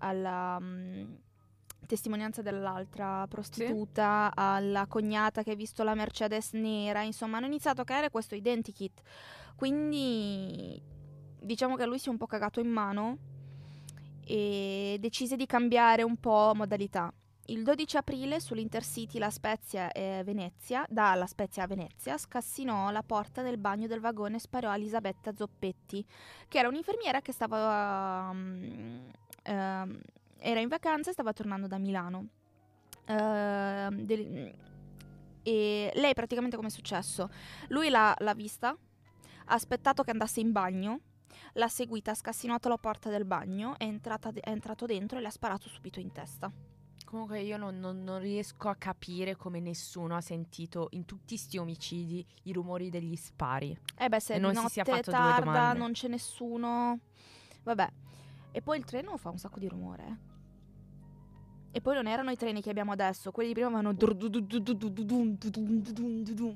alla 0.00 0.58
mm, 0.60 1.14
testimonianza 1.86 2.42
dell'altra 2.42 3.26
prostituta, 3.26 4.32
alla 4.34 4.86
cognata 4.86 5.42
che 5.42 5.52
ha 5.52 5.56
visto 5.56 5.82
la 5.82 5.94
Mercedes 5.94 6.52
nera, 6.52 7.00
insomma, 7.00 7.38
hanno 7.38 7.46
iniziato 7.46 7.80
a 7.80 7.84
creare 7.84 8.10
questo 8.10 8.34
identikit. 8.34 9.00
Quindi 9.56 10.92
diciamo 11.44 11.76
che 11.76 11.86
lui 11.86 11.98
si 11.98 12.08
è 12.08 12.10
un 12.10 12.16
po' 12.16 12.26
cagato 12.26 12.60
in 12.60 12.68
mano 12.68 13.18
e 14.26 14.96
decise 15.00 15.36
di 15.36 15.46
cambiare 15.46 16.02
un 16.02 16.16
po' 16.16 16.52
modalità. 16.54 17.12
Il 17.48 17.62
12 17.62 17.98
aprile 17.98 18.40
sull'Intercity 18.40 19.18
La 19.18 19.28
Spezia 19.28 19.92
e 19.92 20.22
Venezia, 20.24 20.86
La 20.88 21.26
Spezia 21.26 21.64
a 21.64 21.66
Venezia, 21.66 22.16
scassinò 22.16 22.90
la 22.90 23.02
porta 23.02 23.42
del 23.42 23.58
bagno 23.58 23.86
del 23.86 24.00
vagone 24.00 24.36
e 24.36 24.40
sparò 24.40 24.70
a 24.70 24.76
Elisabetta 24.76 25.34
Zoppetti, 25.34 26.02
che 26.48 26.58
era 26.58 26.68
un'infermiera 26.68 27.20
che 27.20 27.32
stava 27.32 28.32
mm, 28.32 29.08
ehm, 29.42 30.00
era 30.38 30.60
in 30.60 30.68
vacanza 30.68 31.10
e 31.10 31.12
stava 31.12 31.34
tornando 31.34 31.66
da 31.66 31.76
Milano. 31.76 32.28
Ehm, 33.06 34.00
del- 34.00 34.54
e 35.42 35.92
lei 35.94 36.14
praticamente 36.14 36.56
come 36.56 36.68
è 36.68 36.70
successo? 36.70 37.28
Lui 37.68 37.90
l'ha, 37.90 38.14
l'ha 38.20 38.34
vista, 38.34 38.68
ha 38.70 39.54
aspettato 39.54 40.02
che 40.02 40.10
andasse 40.10 40.40
in 40.40 40.52
bagno, 40.52 41.00
l'ha 41.54 41.68
seguita, 41.68 42.12
ha 42.12 42.14
scassinato 42.14 42.68
la 42.68 42.78
porta 42.78 43.10
del 43.10 43.24
bagno, 43.24 43.76
è, 43.78 43.84
entrata 43.84 44.30
è 44.32 44.48
entrato 44.50 44.86
dentro 44.86 45.18
e 45.18 45.20
le 45.20 45.26
ha 45.28 45.30
sparato 45.30 45.68
subito 45.68 46.00
in 46.00 46.12
testa. 46.12 46.50
Comunque 47.04 47.40
io 47.40 47.56
non, 47.56 47.78
non- 47.78 48.02
non 48.02 48.18
riesco 48.18 48.68
a 48.68 48.74
capire 48.74 49.36
come 49.36 49.60
nessuno 49.60 50.16
ha 50.16 50.20
sentito 50.20 50.88
in 50.92 51.04
tutti 51.04 51.36
sti 51.36 51.58
omicidi 51.58 52.26
i 52.44 52.52
rumori 52.52 52.90
degli 52.90 53.14
spari. 53.14 53.76
Eh 53.96 54.08
beh, 54.08 54.20
se 54.20 54.32
E 54.34 54.36
è 54.36 54.40
non 54.40 54.54
si 54.54 54.66
sia 54.68 54.82
notte 54.86 54.96
fatto 54.96 55.10
due 55.10 55.20
tarda, 55.20 55.44
domande. 55.44 55.78
non 55.78 55.92
c'è 55.92 56.08
nessuno. 56.08 56.98
Vabbè. 57.62 57.88
E 58.50 58.62
poi 58.62 58.78
il 58.78 58.84
treno 58.84 59.16
fa 59.16 59.30
un 59.30 59.38
sacco 59.38 59.58
di 59.58 59.68
rumore. 59.68 60.04
eh. 60.06 60.32
E 61.76 61.80
poi 61.80 61.94
non 61.94 62.06
erano 62.06 62.30
i 62.30 62.36
treni 62.36 62.62
che 62.62 62.70
abbiamo 62.70 62.92
adesso, 62.92 63.32
quelli 63.32 63.48
di 63.48 63.54
prima 63.54 63.68
avevano 63.68 63.92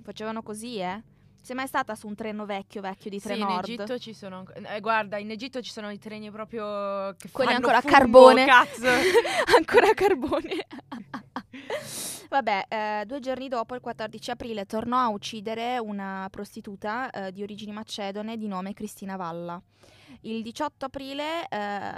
facevano 0.02 0.42
così, 0.42 0.78
eh. 0.78 1.02
Sei 1.48 1.56
mai 1.56 1.66
stata 1.66 1.94
su 1.94 2.06
un 2.06 2.14
treno 2.14 2.44
vecchio, 2.44 2.82
vecchio 2.82 3.08
di 3.08 3.18
Sì, 3.18 3.28
Trenord? 3.28 3.66
in 3.68 3.72
Egitto 3.80 3.98
ci 3.98 4.12
sono 4.12 4.44
eh, 4.52 4.80
guarda, 4.80 5.16
in 5.16 5.30
Egitto 5.30 5.62
ci 5.62 5.70
sono 5.70 5.88
i 5.88 5.96
treni 5.96 6.30
proprio 6.30 7.14
che 7.16 7.30
Quelli 7.30 7.54
ancora 7.54 7.78
a 7.78 7.80
carbone. 7.80 8.44
cazzo. 8.44 8.84
Ancora 9.56 9.88
a 9.88 9.94
carbone. 9.94 10.66
Vabbè, 12.28 12.64
eh, 12.68 13.04
due 13.06 13.20
giorni 13.20 13.48
dopo, 13.48 13.74
il 13.74 13.80
14 13.80 14.30
aprile, 14.30 14.66
tornò 14.66 14.98
a 14.98 15.08
uccidere 15.08 15.78
una 15.78 16.28
prostituta 16.30 17.08
eh, 17.08 17.32
di 17.32 17.42
origini 17.42 17.72
macedone 17.72 18.37
di 18.37 18.46
nome 18.46 18.74
Cristina 18.74 19.16
Valla. 19.16 19.58
Il 20.20 20.42
18 20.42 20.84
aprile 20.84 21.48
eh, 21.48 21.90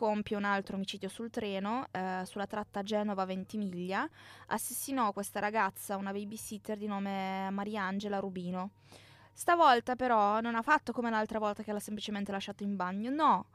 compie 0.00 0.34
un 0.34 0.44
altro 0.44 0.76
omicidio 0.76 1.10
sul 1.10 1.28
treno, 1.28 1.84
eh, 1.90 2.22
sulla 2.24 2.46
tratta 2.46 2.82
Genova-Ventimiglia. 2.82 4.08
Assassinò 4.46 5.12
questa 5.12 5.40
ragazza, 5.40 5.96
una 5.96 6.10
babysitter 6.10 6.78
di 6.78 6.86
nome 6.86 7.50
Mariangela 7.50 8.18
Rubino. 8.18 8.70
Stavolta 9.34 9.96
però 9.96 10.40
non 10.40 10.54
ha 10.54 10.62
fatto 10.62 10.92
come 10.92 11.10
l'altra 11.10 11.38
volta 11.38 11.62
che 11.62 11.70
l'ha 11.70 11.80
semplicemente 11.80 12.32
lasciato 12.32 12.62
in 12.62 12.76
bagno, 12.76 13.10
no. 13.10 13.48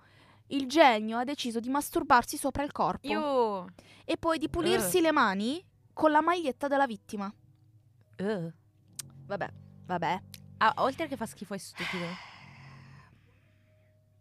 Il 0.47 0.67
genio 0.67 1.17
ha 1.17 1.23
deciso 1.23 1.59
di 1.59 1.69
masturbarsi 1.69 2.37
sopra 2.37 2.61
il 2.61 2.71
corpo 2.71 3.07
Io... 3.07 3.65
e 4.05 4.15
poi 4.17 4.37
di 4.37 4.47
pulirsi 4.47 5.01
le 5.01 5.11
mani 5.11 5.65
con 5.93 6.11
la 6.11 6.21
maglietta 6.21 6.67
della 6.67 6.85
vittima. 6.85 7.33
Uh. 8.19 8.53
Vabbè, 9.25 9.49
vabbè. 9.87 10.21
Ah, 10.57 10.73
oltre 10.77 11.07
che 11.07 11.17
fa 11.17 11.25
schifo 11.25 11.55
è 11.55 11.57
stupido. 11.57 12.05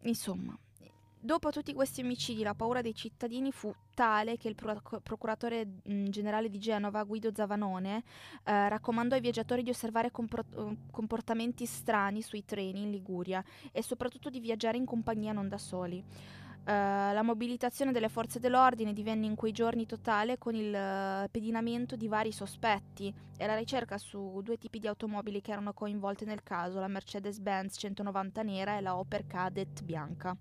Insomma, 0.05 0.59
dopo 1.25 1.51
tutti 1.51 1.73
questi 1.73 2.03
omicidi 2.03 2.43
la 2.43 2.55
paura 2.55 2.83
dei 2.83 2.95
cittadini 2.95 3.51
fu 3.51 3.75
tale 3.95 4.37
che 4.37 4.49
il 4.49 4.55
pro- 4.55 5.01
procuratore 5.03 5.67
mh, 5.83 6.09
generale 6.11 6.51
di 6.51 6.59
Genova, 6.59 7.03
Guido 7.03 7.31
Zavanone, 7.35 8.03
eh, 8.45 8.69
raccomandò 8.69 9.15
ai 9.15 9.23
viaggiatori 9.23 9.63
di 9.63 9.71
osservare 9.71 10.11
compro- 10.11 10.45
eh, 10.55 10.77
comportamenti 10.91 11.65
strani 11.65 12.21
sui 12.21 12.45
treni 12.45 12.83
in 12.83 12.91
Liguria 12.91 13.43
e 13.73 13.83
soprattutto 13.83 14.29
di 14.29 14.39
viaggiare 14.39 14.77
in 14.77 14.85
compagnia 14.85 15.33
non 15.33 15.49
da 15.49 15.57
soli. 15.57 15.97
Eh, 15.97 16.73
la 16.73 17.23
mobilitazione 17.23 17.93
delle 17.93 18.11
forze 18.11 18.39
dell'ordine 18.39 18.93
divenne 18.93 19.25
in 19.25 19.35
quei 19.35 19.53
giorni 19.53 19.87
totale 19.87 20.37
con 20.37 20.55
il 20.55 20.75
eh, 20.75 21.29
pedinamento 21.31 21.97
di 21.97 22.07
vari 22.07 22.33
sospetti 22.33 23.13
e 23.39 23.47
la 23.47 23.57
ricerca 23.57 23.97
su 23.97 24.43
due 24.43 24.59
tipi 24.59 24.79
di 24.79 24.89
automobili 24.89 25.41
che 25.41 25.53
erano 25.53 25.73
coinvolte 25.73 26.27
nel 26.27 26.43
caso, 26.43 26.81
la 26.81 26.89
Mercedes-Benz 26.89 27.77
190 27.79 28.43
nera 28.43 28.77
e 28.77 28.83
la 28.83 28.95
Opel 28.99 29.27
Kadett 29.27 29.83
bianca. 29.83 30.37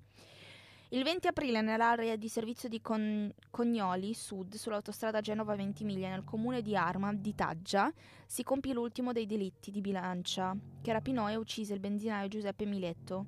Il 0.94 1.02
20 1.02 1.26
aprile 1.26 1.62
nell'area 1.62 2.16
di 2.16 2.28
servizio 2.28 2.70
di 2.70 2.80
Con- 2.80 3.34
Cognoli 3.50 4.14
Sud, 4.14 4.54
sull'autostrada 4.54 5.22
Genova-Ventimiglia, 5.22 6.10
nel 6.10 6.24
comune 6.24 6.62
di 6.62 6.76
Arma 6.76 7.12
di 7.12 7.34
Taggia, 7.34 7.92
si 8.28 8.44
compì 8.44 8.74
l'ultimo 8.74 9.12
dei 9.12 9.26
delitti 9.26 9.72
di 9.72 9.82
bilancia, 9.82 10.56
che 10.84 10.92
rapinò 10.92 11.32
e 11.32 11.36
uccise 11.36 11.74
il 11.74 11.80
benzinaio 11.80 12.28
Giuseppe 12.28 12.66
Miletto, 12.66 13.26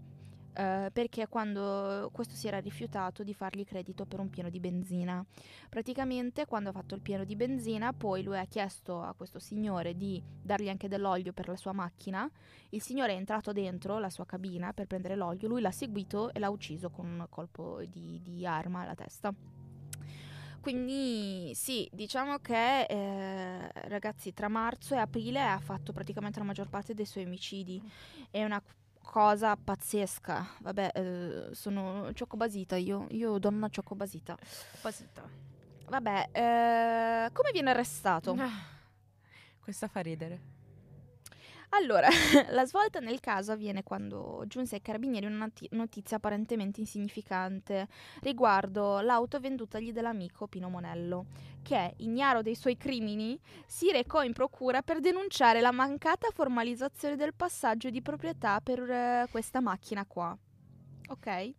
eh, 0.55 0.89
perché 0.91 1.27
quando 1.27 2.09
questo 2.13 2.35
si 2.35 2.47
era 2.47 2.59
rifiutato 2.59 3.23
di 3.23 3.33
fargli 3.33 3.65
credito 3.65 4.05
per 4.05 4.19
un 4.19 4.29
pieno 4.29 4.49
di 4.49 4.59
benzina. 4.59 5.23
Praticamente 5.69 6.45
quando 6.45 6.69
ha 6.69 6.71
fatto 6.71 6.95
il 6.95 7.01
pieno 7.01 7.23
di 7.25 7.35
benzina, 7.35 7.91
poi 7.93 8.23
lui 8.23 8.37
ha 8.37 8.45
chiesto 8.45 9.01
a 9.01 9.13
questo 9.13 9.39
signore 9.39 9.95
di 9.95 10.21
dargli 10.41 10.69
anche 10.69 10.87
dell'olio 10.87 11.33
per 11.33 11.47
la 11.47 11.57
sua 11.57 11.73
macchina, 11.73 12.29
il 12.69 12.81
signore 12.81 13.13
è 13.13 13.17
entrato 13.17 13.51
dentro 13.51 13.99
la 13.99 14.09
sua 14.09 14.25
cabina 14.25 14.71
per 14.73 14.87
prendere 14.87 15.15
l'olio, 15.15 15.47
lui 15.47 15.61
l'ha 15.61 15.71
seguito 15.71 16.33
e 16.33 16.39
l'ha 16.39 16.49
ucciso 16.49 16.89
con 16.89 17.05
un 17.05 17.25
colpo 17.29 17.81
di, 17.87 18.21
di 18.23 18.45
arma 18.45 18.81
alla 18.81 18.95
testa. 18.95 19.33
Quindi 20.61 21.51
sì, 21.53 21.87
diciamo 21.93 22.39
che 22.39 22.85
eh, 22.85 23.71
ragazzi 23.87 24.33
tra 24.33 24.47
marzo 24.47 24.95
e 24.95 24.97
aprile 24.97 25.39
ha 25.39 25.59
fatto 25.59 25.93
praticamente 25.93 26.39
la 26.39 26.45
maggior 26.45 26.69
parte 26.69 26.95
dei 26.95 27.05
suoi 27.05 27.25
omicidi. 27.25 27.79
È 28.31 28.43
una 28.43 28.59
cosa 29.05 29.55
pazzesca. 29.55 30.45
Vabbè, 30.59 30.91
eh, 30.93 31.49
sono 31.53 32.11
ciocobasita 32.13 32.75
io, 32.75 33.07
io 33.11 33.37
donna 33.37 33.69
ciocobasita. 33.69 34.37
Vabbè, 35.87 36.29
eh, 36.31 37.29
come 37.31 37.51
viene 37.51 37.69
arrestato? 37.69 38.33
Questa 39.59 39.87
fa 39.87 40.01
ridere. 40.01 40.54
Allora, 41.77 42.07
la 42.51 42.65
svolta 42.65 42.99
nel 42.99 43.19
caso 43.19 43.51
avviene 43.51 43.83
quando 43.83 44.43
giunse 44.47 44.75
ai 44.75 44.81
carabinieri 44.81 45.25
una 45.25 45.37
noti- 45.37 45.67
notizia 45.71 46.17
apparentemente 46.17 46.79
insignificante 46.79 47.87
riguardo 48.21 49.01
l'auto 49.01 49.39
vendutagli 49.41 49.91
dall'amico 49.91 50.47
Pino 50.47 50.69
Monello, 50.69 51.25
che, 51.61 51.95
ignaro 51.97 52.41
dei 52.41 52.55
suoi 52.55 52.77
crimini, 52.77 53.37
si 53.65 53.91
recò 53.91 54.23
in 54.23 54.31
procura 54.31 54.83
per 54.83 55.01
denunciare 55.01 55.59
la 55.59 55.71
mancata 55.71 56.29
formalizzazione 56.33 57.17
del 57.17 57.33
passaggio 57.33 57.89
di 57.89 58.01
proprietà 58.01 58.61
per 58.61 58.79
eh, 58.89 59.27
questa 59.29 59.59
macchina 59.59 60.05
qua. 60.05 60.37
Ok? 61.09 61.53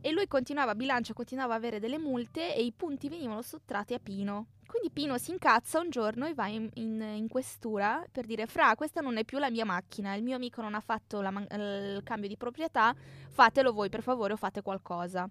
E 0.00 0.12
lui 0.12 0.26
continuava, 0.28 0.74
Bilancia 0.74 1.12
continuava 1.14 1.54
a 1.54 1.56
avere 1.56 1.80
delle 1.80 1.98
multe 1.98 2.54
e 2.54 2.62
i 2.62 2.72
punti 2.72 3.08
venivano 3.08 3.42
sottratti 3.42 3.94
a 3.94 3.98
Pino. 3.98 4.46
Quindi 4.66 4.90
Pino 4.90 5.16
si 5.16 5.30
incazza 5.30 5.80
un 5.80 5.90
giorno 5.90 6.26
e 6.26 6.34
va 6.34 6.48
in, 6.48 6.68
in- 6.74 7.00
in 7.00 7.28
questura 7.28 8.04
per 8.10 8.26
dire: 8.26 8.46
Fra, 8.46 8.74
questa 8.74 9.00
non 9.00 9.16
è 9.16 9.24
più 9.24 9.38
la 9.38 9.50
mia 9.50 9.64
macchina, 9.64 10.14
il 10.14 10.22
mio 10.22 10.36
amico 10.36 10.60
non 10.60 10.74
ha 10.74 10.80
fatto 10.80 11.20
man- 11.22 11.46
il 11.50 12.02
cambio 12.04 12.28
di 12.28 12.36
proprietà, 12.36 12.94
fatelo 13.28 13.72
voi 13.72 13.88
per 13.88 14.02
favore 14.02 14.32
o 14.32 14.36
fate 14.36 14.62
qualcosa. 14.62 15.28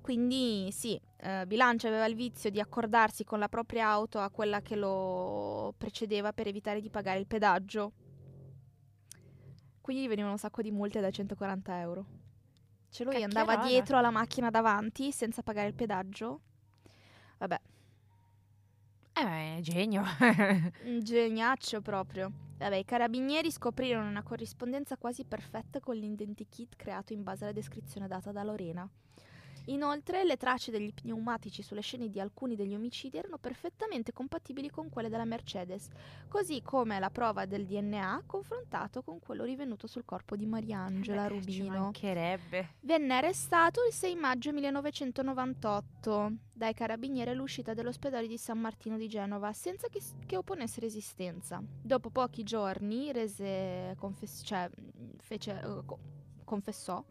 Quindi 0.00 0.70
sì, 0.70 1.00
eh, 1.18 1.46
Bilancia 1.46 1.88
aveva 1.88 2.04
il 2.04 2.14
vizio 2.14 2.50
di 2.50 2.60
accordarsi 2.60 3.24
con 3.24 3.38
la 3.38 3.48
propria 3.48 3.88
auto 3.88 4.18
a 4.18 4.28
quella 4.28 4.60
che 4.60 4.76
lo 4.76 5.72
precedeva 5.78 6.32
per 6.34 6.46
evitare 6.46 6.82
di 6.82 6.90
pagare 6.90 7.18
il 7.18 7.26
pedaggio. 7.26 7.92
Quindi 9.84 10.04
gli 10.04 10.08
venivano 10.08 10.32
un 10.32 10.38
sacco 10.38 10.62
di 10.62 10.70
multe 10.70 11.00
da 11.02 11.10
140 11.10 11.78
euro. 11.80 12.06
Cioè 12.88 13.04
lui 13.06 13.22
andava 13.22 13.52
Cacchierola. 13.52 13.68
dietro 13.68 13.98
alla 13.98 14.10
macchina 14.10 14.48
davanti 14.48 15.12
senza 15.12 15.42
pagare 15.42 15.68
il 15.68 15.74
pedaggio. 15.74 16.40
Vabbè, 17.36 17.60
Eh, 19.12 19.58
genio. 19.60 20.02
geniaccio 21.02 21.82
proprio. 21.82 22.32
Vabbè, 22.56 22.76
i 22.76 22.84
carabinieri 22.86 23.50
scoprirono 23.50 24.08
una 24.08 24.22
corrispondenza 24.22 24.96
quasi 24.96 25.24
perfetta 25.24 25.80
con 25.80 25.96
l'identikit 25.96 26.76
creato 26.76 27.12
in 27.12 27.22
base 27.22 27.44
alla 27.44 27.52
descrizione 27.52 28.08
data 28.08 28.32
da 28.32 28.42
Lorena. 28.42 28.88
Inoltre, 29.66 30.24
le 30.24 30.36
tracce 30.36 30.70
degli 30.70 30.92
pneumatici 30.92 31.62
sulle 31.62 31.80
scene 31.80 32.08
di 32.10 32.20
alcuni 32.20 32.54
degli 32.54 32.74
omicidi 32.74 33.16
erano 33.16 33.38
perfettamente 33.38 34.12
compatibili 34.12 34.68
con 34.70 34.90
quelle 34.90 35.08
della 35.08 35.24
Mercedes, 35.24 35.88
così 36.28 36.60
come 36.62 36.98
la 36.98 37.10
prova 37.10 37.46
del 37.46 37.64
DNA 37.64 38.24
confrontato 38.26 39.02
con 39.02 39.20
quello 39.20 39.44
rivenuto 39.44 39.86
sul 39.86 40.04
corpo 40.04 40.36
di 40.36 40.46
Mariangela 40.46 41.26
Eh, 41.26 41.28
Ci 41.28 41.34
Rubino. 41.62 41.78
mancherebbe. 41.80 42.74
Venne 42.80 43.14
arrestato 43.14 43.80
il 43.86 43.92
6 43.94 44.14
maggio 44.16 44.52
1998 44.52 46.32
dai 46.52 46.74
carabinieri 46.74 47.30
all'uscita 47.30 47.74
dell'ospedale 47.74 48.26
di 48.26 48.36
San 48.38 48.58
Martino 48.58 48.96
di 48.96 49.08
Genova 49.08 49.52
senza 49.52 49.88
che, 49.88 50.00
che 50.26 50.36
opponesse 50.36 50.80
resistenza. 50.80 51.62
Dopo 51.82 52.10
pochi 52.10 52.42
giorni 52.42 53.12
rese 53.12 53.94
confess- 53.98 54.44
cioè, 54.44 54.68
fece, 55.18 55.60
eh, 55.60 55.84
co- 55.84 55.98
confessò 56.44 57.02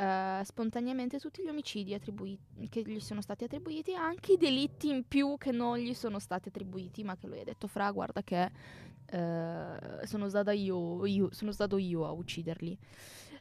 eh, 0.00 0.40
spontaneamente 0.44 1.18
tutti 1.18 1.42
gli 1.42 1.48
omicidi 1.48 1.92
attribui- 1.92 2.38
che 2.70 2.80
gli 2.80 3.00
sono 3.00 3.20
stati 3.20 3.44
attribuiti, 3.44 3.94
anche 3.94 4.32
i 4.32 4.36
delitti 4.38 4.88
in 4.88 5.04
più 5.06 5.36
che 5.36 5.52
non 5.52 5.76
gli 5.76 5.92
sono 5.92 6.18
stati 6.18 6.48
attribuiti, 6.48 7.04
ma 7.04 7.18
che 7.18 7.26
lui 7.26 7.40
ha 7.40 7.44
detto 7.44 7.66
fra 7.66 7.90
guarda 7.90 8.22
che 8.22 8.50
eh, 9.04 10.06
sono, 10.06 10.28
stata 10.30 10.52
io, 10.52 11.04
io- 11.04 11.28
sono 11.32 11.52
stato 11.52 11.76
io 11.76 12.06
a 12.06 12.12
ucciderli. 12.12 12.78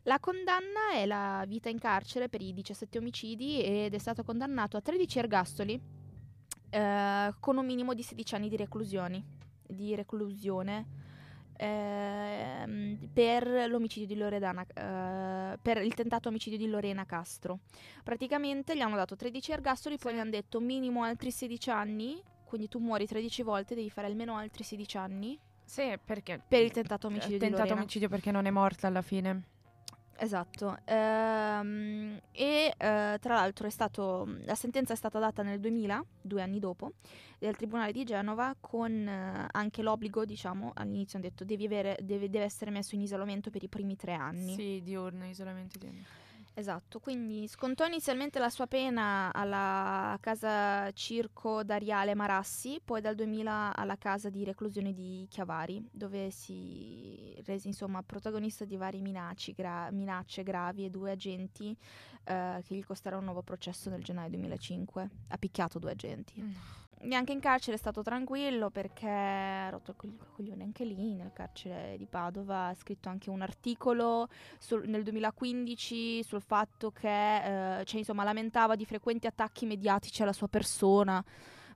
La 0.04 0.20
condanna 0.20 0.92
è 0.96 1.06
la 1.06 1.46
vita 1.48 1.70
in 1.70 1.80
carcere 1.80 2.28
per 2.28 2.42
i 2.42 2.54
17 2.54 2.98
omicidi 2.98 3.64
ed 3.64 3.94
è 3.94 3.98
stato 3.98 4.24
condannato 4.24 4.76
a 4.76 4.82
13 4.82 5.20
ergastoli 5.20 5.82
eh, 6.70 7.34
con 7.40 7.56
un 7.56 7.66
minimo 7.66 7.94
di 7.94 8.04
16 8.04 8.36
anni 8.36 8.50
di 8.50 8.58
di 9.66 9.96
reclusione 9.96 11.09
ehm, 11.60 13.10
per 13.14 13.48
l'omicidio 13.68 14.08
di 14.08 14.16
Loredana, 14.16 14.66
eh, 14.74 15.58
per 15.62 15.78
il 15.84 15.94
tentato 15.94 16.30
omicidio 16.30 16.58
di 16.58 16.68
Lorena 16.68 17.06
Castro. 17.06 17.60
Praticamente 18.04 18.76
gli 18.76 18.82
hanno 18.82 18.96
dato 18.96 19.16
13 19.16 19.52
ergastoli, 19.52 19.98
poi 19.98 20.12
Sì. 20.12 20.18
gli 20.18 20.22
hanno 20.22 20.30
detto 20.32 20.60
minimo 20.60 21.04
altri 21.04 21.32
16 21.32 21.70
anni, 21.70 22.22
quindi 22.46 22.68
tu 22.68 22.80
muori 22.80 23.06
13 23.06 23.44
volte, 23.44 23.76
devi 23.76 23.90
fare 23.90 24.08
almeno 24.08 24.36
altri 24.36 24.64
16 24.64 24.98
anni 24.98 25.38
Sì, 25.66 25.98
perché... 26.04 26.42
per 26.48 26.64
il 26.64 26.72
tentato 26.72 27.08
omicidio 27.08 27.36
il 27.36 27.40
di 27.42 27.46
tentato 27.46 27.64
Lorena. 27.64 27.82
omicidio 27.82 28.10
perché 28.10 28.32
non 28.32 28.46
è 28.46 28.50
morta 28.50 28.88
alla 28.88 29.02
fine. 29.02 29.44
Esatto, 30.22 30.78
ehm, 30.84 32.20
e 32.34 32.74
eh, 32.78 33.18
tra 33.20 33.36
l'altro 33.36 33.70
stato, 33.70 34.28
la 34.44 34.56
sentenza 34.56 34.92
è 34.92 34.96
stata 34.98 35.18
data 35.18 35.44
nel 35.44 35.62
2000, 35.62 36.04
due 36.22 36.42
anni 36.42 36.60
dopo, 36.60 36.92
del 37.40 37.56
Tribunale 37.56 37.94
di 37.94 38.04
Genova 38.04 38.54
con 38.60 38.92
eh, 38.92 39.48
anche 39.50 39.82
l'obbligo, 39.82 40.26
diciamo, 40.26 40.72
all'inizio 40.76 41.18
hanno 41.18 41.30
detto 41.30 41.46
devi 41.46 41.66
avere, 41.66 41.98
deve, 42.02 42.30
deve 42.30 42.44
essere 42.44 42.70
messo 42.70 42.96
in 42.96 43.02
isolamento 43.02 43.50
per 43.50 43.64
i 43.64 43.70
primi 43.70 43.96
tre 43.96 44.14
anni. 44.14 44.56
Sì, 44.56 44.82
diurno, 44.84 45.26
isolamento 45.26 45.80
diurno. 45.80 46.04
Esatto, 46.60 47.00
quindi 47.00 47.48
scontò 47.48 47.86
inizialmente 47.86 48.38
la 48.38 48.50
sua 48.50 48.68
pena 48.68 49.32
alla 49.32 50.18
casa 50.20 50.92
circo 50.92 51.64
d'Ariale 51.64 52.16
Marassi, 52.16 52.82
poi 52.84 53.00
dal 53.00 53.16
2000 53.16 53.74
alla 53.74 53.96
casa 53.96 54.30
di 54.30 54.44
reclusione 54.44 54.92
di 54.92 55.26
Chiavari, 55.30 55.88
dove 55.90 56.32
si 56.32 57.34
rese 57.46 57.70
insomma 57.70 58.04
protagonista 58.04 58.66
di 58.66 58.76
varie 58.76 59.02
gra- 59.56 59.90
minacce 59.92 60.44
gravi 60.44 60.84
e 60.84 60.90
due 60.90 61.12
agenti 61.12 61.74
eh, 62.26 62.62
che 62.66 62.76
gli 62.76 62.84
costarono 62.84 63.22
un 63.22 63.28
nuovo 63.28 63.42
processo 63.42 63.90
nel 63.90 64.04
gennaio 64.04 64.32
2005. 64.32 65.10
Ha 65.30 65.38
picchiato 65.38 65.80
due 65.80 65.92
agenti. 65.92 66.42
Mm. 66.42 66.54
E 67.02 67.16
anche 67.16 67.32
in 67.32 67.40
carcere 67.40 67.78
è 67.78 67.80
stato 67.80 68.02
tranquillo 68.02 68.70
perché 68.70 69.08
ha 69.08 69.70
rotto 69.70 69.96
il 70.02 70.18
coglione 70.34 70.64
anche 70.64 70.84
lì, 70.84 71.16
nel 71.16 71.32
carcere 71.32 71.96
di 71.98 72.06
Padova. 72.06 72.68
Ha 72.68 72.74
scritto 72.74 73.08
anche 73.08 73.30
un 73.30 73.42
articolo 73.42 74.28
sul, 74.58 74.88
nel 74.88 75.04
2015 75.04 76.24
sul 76.24 76.42
fatto 76.42 76.92
che, 76.92 77.80
eh, 77.80 77.86
cioè, 77.86 78.00
insomma, 78.00 78.24
lamentava 78.24 78.76
di 78.76 78.86
frequenti 78.86 79.28
attacchi 79.28 79.66
mediatici 79.66 80.22
alla 80.22 80.34
sua 80.34 80.50
persona. 80.50 81.24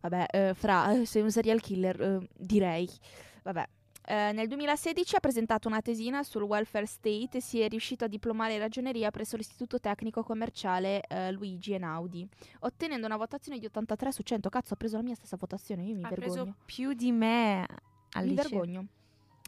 Vabbè, 0.01 0.25
eh, 0.29 0.53
fra, 0.53 0.91
eh, 0.91 1.05
sei 1.05 1.21
un 1.21 1.31
serial 1.31 1.61
killer, 1.61 2.01
eh, 2.01 2.27
direi. 2.35 2.89
Vabbè, 3.43 3.65
eh, 4.05 4.31
nel 4.33 4.47
2016 4.47 5.15
ha 5.15 5.19
presentato 5.19 5.67
una 5.67 5.81
tesina 5.81 6.23
sul 6.23 6.43
welfare 6.43 6.85
state 6.85 7.37
e 7.37 7.41
si 7.41 7.61
è 7.61 7.69
riuscito 7.69 8.05
a 8.05 8.07
diplomare 8.07 8.53
in 8.53 8.59
ragioneria 8.59 9.11
presso 9.11 9.37
l'Istituto 9.37 9.79
Tecnico 9.79 10.23
Commerciale 10.23 11.01
eh, 11.07 11.31
Luigi 11.31 11.73
Einaudi, 11.73 12.27
ottenendo 12.59 13.05
una 13.05 13.17
votazione 13.17 13.59
di 13.59 13.65
83 13.65 14.11
su 14.11 14.23
100. 14.23 14.49
Cazzo, 14.49 14.73
ha 14.73 14.77
preso 14.77 14.97
la 14.97 15.03
mia 15.03 15.15
stessa 15.15 15.37
votazione, 15.37 15.83
io 15.83 15.95
mi 15.95 16.03
ha 16.03 16.09
vergogno. 16.09 16.33
preso 16.33 16.55
più 16.65 16.93
di 16.93 17.11
me 17.11 17.65
al 18.11 18.25
mi 18.25 18.33
vergogno. 18.33 18.87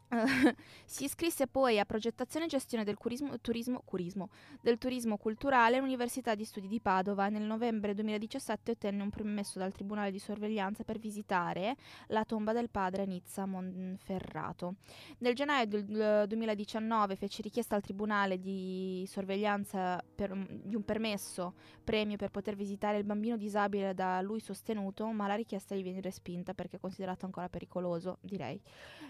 si 0.86 1.06
iscrisse 1.06 1.48
poi 1.48 1.80
a 1.80 1.86
progettazione 1.86 2.46
e 2.46 2.50
gestione 2.50 2.84
del 2.84 2.98
curismo, 2.98 3.40
turismo, 3.40 3.82
curismo, 3.84 4.30
del 4.62 4.78
turismo 4.78 5.18
culturale 5.18 5.78
all'Università 5.78 6.36
di 6.36 6.46
Studi 6.46 6.68
di 6.68 6.80
Padova. 6.80 7.30
Nel 7.30 7.44
novembre 7.44 7.94
2017 7.94 8.72
ottenne 8.72 9.04
un 9.04 9.10
permesso 9.10 9.60
dal 9.60 9.72
Tribunale 9.72 10.12
di 10.12 10.20
Sorveglianza 10.20 10.84
per 10.84 11.00
visitare 11.00 11.76
la 12.08 12.24
tomba 12.24 12.54
del 12.54 12.70
padre 12.70 13.04
a 13.04 13.06
Nizza 13.06 13.46
Monferrato. 13.46 14.76
Nel 15.20 15.34
gennaio 15.34 15.68
del 15.68 16.26
2019 16.28 17.16
fece 17.16 17.42
richiesta 17.42 17.76
al 17.76 17.82
Tribunale 17.82 18.40
di 18.40 19.06
Sorveglianza 19.08 20.04
per, 20.14 20.36
di 20.64 20.76
un 20.76 20.84
permesso 20.84 21.54
premio 21.84 22.18
per 22.18 22.30
poter 22.30 22.56
visitare 22.56 22.98
il 22.98 23.04
bambino 23.04 23.38
disabile 23.38 23.94
da 23.94 24.22
lui 24.22 24.40
sostenuto, 24.40 25.08
ma 25.08 25.28
la 25.28 25.36
richiesta 25.36 25.76
gli 25.76 25.84
viene 25.84 26.02
respinta 26.02 26.54
perché 26.54 26.78
è 26.78 26.80
considerato 26.80 27.26
ancora 27.26 27.50
pericoloso, 27.50 28.18
direi. 28.22 28.62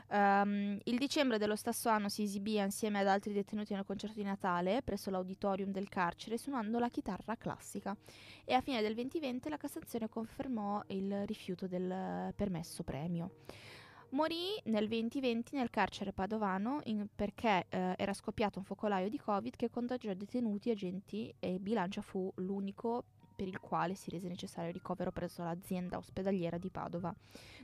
Um, 0.07 0.77
il 0.83 0.94
dicembre 0.97 1.37
dello 1.37 1.55
stesso 1.55 1.89
anno 1.89 2.09
si 2.09 2.23
esibì 2.23 2.57
insieme 2.57 2.99
ad 2.99 3.07
altri 3.07 3.33
detenuti 3.33 3.73
nel 3.73 3.85
concerto 3.85 4.15
di 4.15 4.23
Natale 4.23 4.81
presso 4.83 5.09
l'auditorium 5.09 5.71
del 5.71 5.89
carcere 5.89 6.37
suonando 6.37 6.79
la 6.79 6.89
chitarra 6.89 7.35
classica 7.35 7.95
e 8.43 8.53
a 8.53 8.61
fine 8.61 8.81
del 8.81 8.93
2020 8.93 9.49
la 9.49 9.57
Cassazione 9.57 10.09
confermò 10.09 10.81
il 10.87 11.25
rifiuto 11.25 11.67
del 11.67 12.33
permesso 12.35 12.83
premio. 12.83 13.31
Morì 14.09 14.59
nel 14.65 14.87
2020 14.87 15.55
nel 15.55 15.69
carcere 15.69 16.13
padovano 16.13 16.79
in, 16.85 17.07
perché 17.13 17.65
eh, 17.67 17.95
era 17.97 18.13
scoppiato 18.13 18.59
un 18.59 18.65
focolaio 18.65 19.09
di 19.09 19.17
Covid 19.17 19.55
che 19.55 19.69
contagiò 19.69 20.13
detenuti, 20.13 20.69
agenti 20.69 21.33
e 21.39 21.59
bilancia 21.59 22.01
fu 22.01 22.31
l'unico 22.35 23.05
per 23.35 23.47
il 23.47 23.59
quale 23.59 23.95
si 23.95 24.09
rese 24.09 24.27
necessario 24.27 24.69
il 24.69 24.75
ricovero 24.75 25.11
presso 25.11 25.43
l'azienda 25.43 25.97
ospedaliera 25.97 26.57
di 26.57 26.69
Padova 26.69 27.13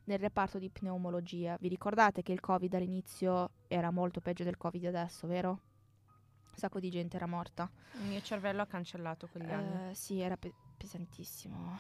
nel 0.06 0.20
reparto 0.20 0.60
di 0.60 0.70
pneumologia. 0.70 1.58
Vi 1.60 1.68
ricordate 1.70 2.22
che 2.22 2.34
il 2.34 2.40
Covid 2.40 2.74
all'inizio 2.74 3.52
era 3.68 3.90
molto 3.92 4.20
peggio 4.20 4.44
del 4.44 4.58
Covid 4.58 4.86
adesso, 4.86 5.28
vero? 5.28 5.50
Un 5.50 6.58
sacco 6.58 6.80
di 6.80 6.90
gente 6.90 7.16
era 7.16 7.28
morta. 7.28 7.72
Il 7.94 8.08
mio 8.08 8.22
cervello 8.22 8.62
ha 8.62 8.66
cancellato 8.68 9.28
quegli 9.32 9.50
anni. 9.50 9.92
Eh, 9.92 9.96
sì, 9.96 10.20
era 10.20 10.36
pe- 10.36 10.54
pesantissimo. 10.76 11.80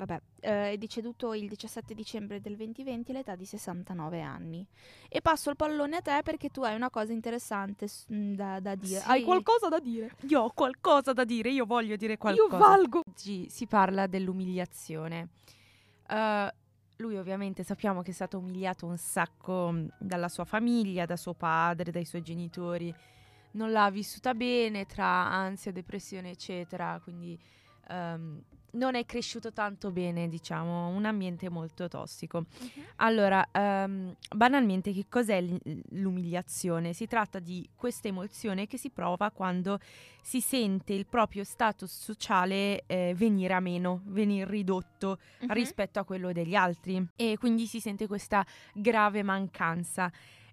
Vabbè, 0.00 0.20
eh, 0.40 0.72
è 0.72 0.78
deceduto 0.78 1.34
il 1.34 1.46
17 1.46 1.92
dicembre 1.92 2.40
del 2.40 2.56
2020 2.56 3.10
all'età 3.10 3.34
di 3.36 3.44
69 3.44 4.22
anni. 4.22 4.66
E 5.10 5.20
passo 5.20 5.50
il 5.50 5.56
pallone 5.56 5.96
a 5.96 6.00
te 6.00 6.20
perché 6.24 6.48
tu 6.48 6.62
hai 6.62 6.74
una 6.74 6.88
cosa 6.88 7.12
interessante 7.12 7.86
s- 7.86 8.06
mh, 8.08 8.32
da, 8.32 8.60
da 8.60 8.74
dire. 8.76 9.00
Sì. 9.00 9.08
Hai 9.10 9.22
qualcosa 9.24 9.68
da 9.68 9.78
dire? 9.78 10.10
Io 10.28 10.40
ho 10.40 10.50
qualcosa 10.54 11.12
da 11.12 11.24
dire, 11.24 11.50
io 11.50 11.66
voglio 11.66 11.96
dire 11.96 12.16
qualcosa. 12.16 12.50
Io 12.54 12.58
valgo. 12.58 13.02
Oggi 13.06 13.46
si 13.50 13.66
parla 13.66 14.06
dell'umiliazione. 14.06 15.28
Uh, 16.08 16.48
lui 16.96 17.18
ovviamente 17.18 17.62
sappiamo 17.62 18.00
che 18.00 18.12
è 18.12 18.14
stato 18.14 18.38
umiliato 18.38 18.86
un 18.86 18.96
sacco 18.96 19.70
mh, 19.70 19.96
dalla 19.98 20.28
sua 20.30 20.46
famiglia, 20.46 21.04
da 21.04 21.18
suo 21.18 21.34
padre, 21.34 21.90
dai 21.90 22.06
suoi 22.06 22.22
genitori. 22.22 22.94
Non 23.52 23.70
l'ha 23.70 23.90
vissuta 23.90 24.32
bene 24.32 24.86
tra 24.86 25.04
ansia, 25.30 25.72
depressione, 25.72 26.30
eccetera. 26.30 26.98
Quindi 27.02 27.38
um, 27.90 28.40
non 28.72 28.94
è 28.94 29.04
cresciuto 29.04 29.52
tanto 29.52 29.90
bene, 29.90 30.28
diciamo, 30.28 30.88
un 30.88 31.04
ambiente 31.04 31.48
molto 31.48 31.88
tossico. 31.88 32.44
Allora, 32.96 33.46
ehm, 33.50 34.14
banalmente, 34.34 34.92
che 34.92 35.06
cos'è 35.08 35.42
l'umiliazione? 35.90 36.92
Si 36.92 37.06
tratta 37.06 37.38
di 37.38 37.68
questa 37.74 38.08
emozione 38.08 38.66
che 38.66 38.78
si 38.78 38.90
prova 38.90 39.30
quando 39.30 39.78
si 40.22 40.40
sente 40.40 40.92
il 40.92 41.06
proprio 41.06 41.44
status 41.44 41.90
sociale 41.90 42.84
eh, 42.86 43.14
venire 43.16 43.54
a 43.54 43.60
meno, 43.60 44.02
venire 44.04 44.48
ridotto 44.48 45.18
Mhm. 45.40 45.52
rispetto 45.52 45.98
a 45.98 46.04
quello 46.04 46.32
degli 46.32 46.54
altri 46.54 47.04
e 47.16 47.36
quindi 47.38 47.66
si 47.66 47.80
sente 47.80 48.06
questa 48.06 48.44
grave 48.74 49.22
mancanza. 49.22 50.10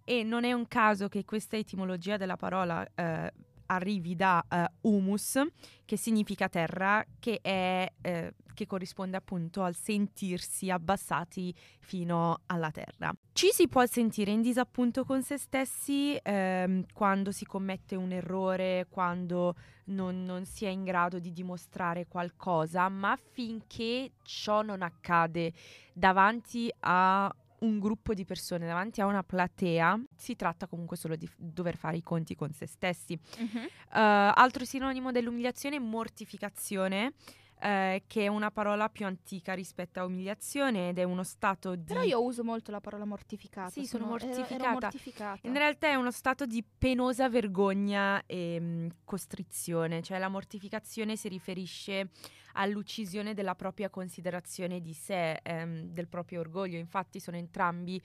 E 0.10 0.24
non 0.24 0.46
è 0.46 0.54
un 0.54 0.68
caso 0.70 1.10
che 1.10 1.26
questa 1.26 1.58
etimologia 1.58 2.16
della 2.16 2.38
parola 2.38 2.88
eh, 2.96 3.34
arrivi 3.68 4.16
da 4.16 4.44
eh, 4.50 4.66
humus, 4.82 5.40
che 5.86 5.98
significa 5.98 6.50
terra, 6.50 7.06
che, 7.20 7.40
è, 7.42 7.90
eh, 8.02 8.34
che 8.54 8.66
corrisponde 8.66 9.18
appunto 9.18 9.64
al 9.64 9.76
sentirsi 9.76 10.70
abbassati 10.70 11.54
fino 11.80 12.42
alla 12.48 12.72
terra. 12.72 13.14
Ci 13.32 13.50
si 13.52 13.68
può 13.68 13.86
sentire 13.86 14.32
in 14.32 14.42
disappunto 14.42 15.06
con 15.06 15.22
se 15.22 15.38
stessi 15.38 16.18
ehm, 16.22 16.86
quando 16.94 17.32
si 17.32 17.46
commette 17.46 17.96
un 17.96 18.12
errore, 18.12 18.88
quando 18.90 19.56
non, 19.86 20.26
non 20.26 20.46
si 20.46 20.66
è 20.66 20.70
in 20.70 20.84
grado 20.84 21.20
di 21.20 21.32
dimostrare 21.32 22.08
qualcosa, 22.08 22.90
ma 22.90 23.18
finché 23.32 24.12
ciò 24.24 24.62
non 24.62 24.82
accade 24.82 25.54
davanti 25.94 26.70
a 26.80 27.34
un 27.60 27.80
gruppo 27.80 28.14
di 28.14 28.26
persone, 28.26 28.68
davanti 28.68 29.02
a 29.02 29.06
una 29.06 29.24
platea, 29.24 30.00
si 30.16 30.36
tratta 30.36 30.68
comunque 30.68 30.98
solo 30.98 31.16
di 31.16 31.28
f- 31.28 31.36
dover 31.38 31.76
fare 31.76 31.98
i 31.98 32.04
conti 32.04 32.36
con 32.36 32.52
se 32.52 32.68
stessi. 32.68 33.18
Mhm. 33.38 33.58
Uh, 33.58 33.70
altro 33.92 34.66
sinonimo 34.66 35.12
dell'umiliazione 35.12 35.78
è 35.78 35.80
mortificazione, 35.80 37.14
eh, 37.60 38.04
che 38.06 38.26
è 38.26 38.28
una 38.28 38.52
parola 38.52 38.90
più 38.90 39.06
antica 39.06 39.54
rispetto 39.54 40.00
a 40.00 40.06
umiliazione 40.06 40.90
ed 40.90 41.00
è 41.00 41.04
uno 41.04 41.24
stato 41.24 41.76
di... 41.76 41.86
Però 41.86 42.04
io 42.04 42.24
uso 42.24 42.44
molto 42.44 42.72
la 42.72 42.80
parola 42.80 43.06
mortificata. 43.06 43.70
Sì, 43.72 43.86
sono 43.86 44.16
ero- 44.16 44.26
ero 44.26 44.36
mortificata. 44.36 44.72
mortificata. 44.72 45.48
In 45.48 45.54
realtà 45.54 45.88
è 45.88 45.96
uno 45.96 46.12
stato 46.12 46.46
di 46.46 46.64
penosa 46.64 47.30
vergogna 47.30 48.24
e 48.26 48.60
mh, 48.60 48.88
costrizione, 49.04 50.02
cioè 50.04 50.20
la 50.20 50.30
mortificazione 50.30 51.16
si 51.16 51.28
riferisce 51.30 52.10
all'uccisione 52.58 53.34
della 53.34 53.56
propria 53.56 53.90
considerazione 53.90 54.82
di 54.82 54.94
sé, 54.94 55.40
ehm, 55.44 55.90
del 55.90 56.08
proprio 56.08 56.40
orgoglio, 56.40 56.78
infatti 56.78 57.20
sono 57.20 57.38
entrambi 57.38 58.02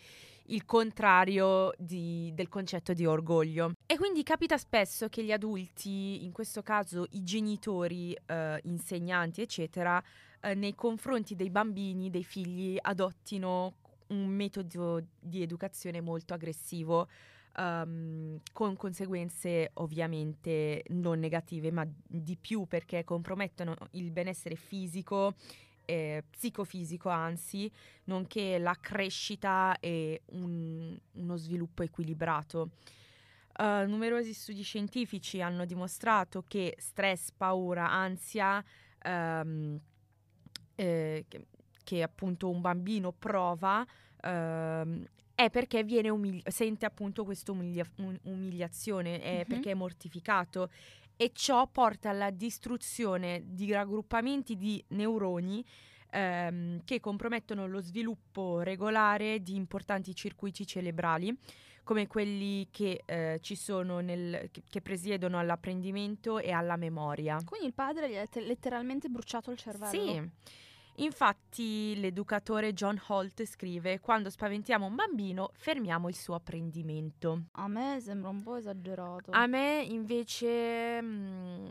il 0.47 0.65
contrario 0.65 1.73
di- 1.79 2.31
del 2.35 2.49
concetto 2.49 2.93
di 2.93 3.07
orgoglio. 3.07 3.73
E 3.87 3.97
quindi 3.97 4.23
capita 4.23 4.59
spesso 4.59 5.09
che 5.09 5.25
gli 5.25 5.33
adulti, 5.33 6.25
in 6.25 6.33
questo 6.33 6.62
caso 6.62 7.07
i 7.12 7.23
genitori, 7.23 8.17
eh, 8.27 8.61
insegnanti, 8.65 9.41
eccetera, 9.41 10.03
eh, 10.41 10.55
nei 10.55 10.75
confronti 10.75 11.35
dei 11.35 11.51
bambini, 11.51 12.11
dei 12.11 12.25
figli, 12.25 12.77
adottino 12.81 13.75
un 14.09 14.27
metodo 14.27 15.03
di 15.19 15.41
educazione 15.41 16.01
molto 16.01 16.35
aggressivo, 16.35 17.09
ehm, 17.57 18.41
con 18.53 18.77
conseguenze 18.77 19.71
ovviamente 19.75 20.83
non 20.88 21.19
negative, 21.19 21.71
ma 21.71 21.87
di 22.07 22.37
più 22.37 22.67
perché 22.67 23.05
compromettono 23.05 23.77
il 23.93 24.11
benessere 24.11 24.55
fisico, 24.57 25.35
eh, 25.85 26.23
psicofisico 26.31 27.09
anzi, 27.09 27.71
nonché 28.05 28.59
la 28.59 28.77
crescita 28.81 29.77
e 29.81 30.23
un- 30.27 30.97
uno 31.12 31.37
sviluppo 31.37 31.83
equilibrato. 31.83 32.71
Eh, 33.59 33.85
numerosi 33.87 34.33
studi 34.33 34.62
scientifici 34.62 35.43
hanno 35.43 35.65
dimostrato 35.67 36.45
che 36.47 36.75
stress, 36.79 37.31
paura, 37.37 37.91
ansia, 37.91 38.65
ehm, 39.03 39.79
eh, 40.75 41.25
che, 41.29 41.47
che 41.85 42.03
appunto 42.03 42.49
un 42.49 42.61
bambino 42.61 43.12
prova, 43.12 43.85
ehm, 44.23 45.05
è 45.44 45.50
perché 45.50 45.83
viene 45.85 46.09
umili- 46.09 46.42
sente 46.46 46.87
appunto 46.87 47.24
questa 47.24 47.52
umilia- 47.52 47.87
um- 47.98 48.18
umiliazione, 48.24 49.20
è 49.20 49.38
Mhm. 49.38 49.44
perché 49.46 49.70
è 49.70 49.74
mortificato 49.74 50.70
e 51.16 51.31
ciò 51.35 51.66
porta 51.68 52.11
alla 52.11 52.31
distruzione 52.31 53.42
di 53.44 53.70
raggruppamenti 53.72 54.57
di 54.57 54.83
neuroni 54.88 55.64
ehm, 56.14 56.83
che 56.85 57.00
compromettono 57.00 57.66
lo 57.66 57.81
sviluppo 57.81 58.61
regolare 58.61 59.42
di 59.42 59.55
importanti 59.55 60.14
circuiti 60.14 60.66
cerebrali 60.66 61.35
come 61.85 62.07
quelli 62.07 62.68
che 62.70 63.00
eh, 63.07 63.38
ci 63.40 63.57
sono 63.57 64.00
nel, 64.00 64.48
che, 64.50 64.62
che 64.68 64.81
presiedono 64.83 65.38
all'apprendimento 65.38 66.38
e 66.38 66.50
alla 66.52 66.76
memoria. 66.76 67.40
Quindi 67.46 67.68
il 67.68 67.72
padre 67.72 68.11
gli 68.11 68.16
ha 68.16 68.26
te- 68.26 68.42
letteralmente 68.42 69.09
bruciato 69.09 69.50
il 69.50 69.57
cervello. 69.57 69.90
Sì. 69.90 70.31
Infatti 71.03 71.99
l'educatore 71.99 72.73
John 72.73 73.01
Holt 73.09 73.45
scrive 73.45 73.99
quando 73.99 74.31
spaventiamo 74.31 74.87
un 74.87 74.95
bambino 74.95 75.51
fermiamo 75.55 76.09
il 76.09 76.15
suo 76.15 76.37
apprendimento. 76.37 77.47
A 77.53 77.67
me 77.67 77.99
sembra 78.01 78.31
un 78.31 78.41
po' 78.41 78.55
esagerato. 78.55 79.33
A 79.33 79.47
me 79.47 79.83
invece 79.83 81.03
mm, 81.03 81.67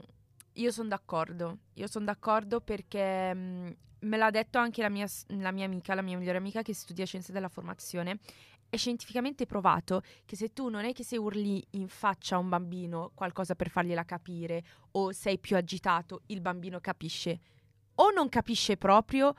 io 0.53 0.71
sono 0.71 0.89
d'accordo, 0.89 1.59
io 1.75 1.87
sono 1.87 2.05
d'accordo 2.05 2.59
perché 2.59 3.33
mm, 3.33 3.69
me 3.99 4.17
l'ha 4.17 4.29
detto 4.31 4.57
anche 4.57 4.81
la 4.81 4.89
mia, 4.89 5.07
la 5.27 5.51
mia 5.51 5.63
amica, 5.63 5.95
la 5.95 6.01
mia 6.01 6.17
migliore 6.17 6.37
amica 6.37 6.61
che 6.61 6.73
studia 6.73 7.05
scienze 7.05 7.31
della 7.31 7.49
formazione. 7.49 8.19
È 8.69 8.75
scientificamente 8.75 9.45
provato 9.45 10.01
che 10.25 10.35
se 10.35 10.51
tu 10.51 10.67
non 10.67 10.83
è 10.83 10.91
che 10.91 11.03
se 11.03 11.17
urli 11.17 11.65
in 11.71 11.87
faccia 11.87 12.35
a 12.35 12.39
un 12.39 12.49
bambino 12.49 13.11
qualcosa 13.13 13.55
per 13.55 13.69
fargliela 13.69 14.03
capire 14.03 14.63
o 14.91 15.13
sei 15.13 15.39
più 15.39 15.55
agitato, 15.55 16.23
il 16.27 16.41
bambino 16.41 16.81
capisce. 16.81 17.39
O 18.01 18.09
non 18.09 18.29
capisce 18.29 18.77
proprio 18.77 19.35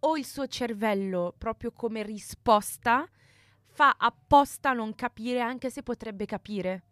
o 0.00 0.16
il 0.16 0.26
suo 0.26 0.46
cervello, 0.46 1.34
proprio 1.38 1.72
come 1.72 2.02
risposta, 2.02 3.08
fa 3.64 3.96
apposta 3.98 4.70
a 4.70 4.74
non 4.74 4.94
capire 4.94 5.40
anche 5.40 5.70
se 5.70 5.82
potrebbe 5.82 6.26
capire 6.26 6.82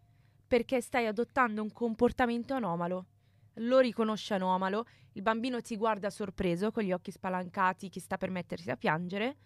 perché 0.51 0.81
stai 0.81 1.05
adottando 1.05 1.61
un 1.61 1.71
comportamento 1.71 2.53
anomalo. 2.53 3.05
Lo 3.55 3.79
riconosce 3.79 4.33
anomalo, 4.33 4.85
il 5.13 5.21
bambino 5.21 5.61
ti 5.61 5.77
guarda 5.77 6.09
sorpreso 6.09 6.71
con 6.71 6.83
gli 6.83 6.91
occhi 6.91 7.11
spalancati 7.11 7.87
che 7.87 8.01
sta 8.01 8.17
per 8.17 8.31
mettersi 8.31 8.69
a 8.69 8.75
piangere 8.75 9.37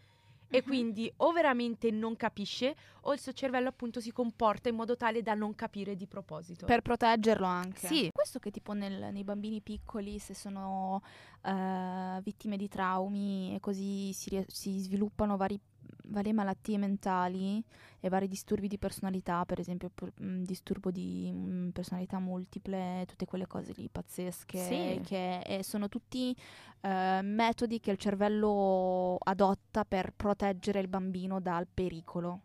e 0.49 0.58
Mhm. 0.58 0.63
quindi 0.63 1.12
o 1.17 1.31
veramente 1.31 1.91
non 1.91 2.15
capisce 2.15 2.75
o 3.01 3.13
il 3.13 3.19
suo 3.19 3.34
cervello 3.34 3.67
appunto 3.69 3.99
si 3.99 4.12
comporta 4.12 4.69
in 4.69 4.75
modo 4.75 4.95
tale 4.95 5.21
da 5.21 5.34
non 5.34 5.55
capire 5.55 5.95
di 5.95 6.08
proposito. 6.08 6.65
Per 6.65 6.81
proteggerlo 6.81 7.45
anche. 7.45 7.88
Sì. 7.88 8.10
Questo 8.13 8.39
che 8.39 8.51
tipo 8.51 8.73
nel- 8.73 9.12
nei 9.12 9.23
bambini 9.23 9.62
piccoli, 9.62 10.19
se 10.19 10.34
sono 10.34 11.01
eh, 11.43 12.19
vittime 12.23 12.58
di 12.58 12.67
traumi 12.67 13.53
e 13.55 13.60
così 13.60 14.12
si, 14.13 14.43
si 14.47 14.79
sviluppano 14.79 15.38
vari- 15.38 15.60
varie 16.06 16.34
malattie 16.34 16.78
mentali 16.78 17.63
e 18.00 18.10
vari 18.10 18.28
disturbi 18.28 18.67
di 18.67 18.78
personalità, 18.78 19.43
per 19.45 19.60
esempio 19.60 19.89
pur- 19.93 20.13
mh, 20.19 20.43
disturbo 20.43 20.91
di 20.91 21.32
mh, 21.32 21.69
personalità 21.71 22.19
multiple, 22.19 23.04
tutte 23.08 23.26
quelle 23.26 23.48
cose 23.48 23.74
lì 23.76 23.89
pazzesche, 23.91 24.58
Sì. 24.58 25.02
che 25.04 25.39
eh, 25.39 25.63
sono 25.63 25.89
tutti 25.89 26.36
eh, 26.82 27.19
metodi 27.24 27.80
che 27.80 27.91
il 27.91 27.98
cervello 27.98 29.17
adotta 29.24 29.86
per 29.86 30.13
proteggere 30.15 30.80
il 30.80 30.88
bambino 30.88 31.39
dal 31.39 31.67
pericolo. 31.71 32.41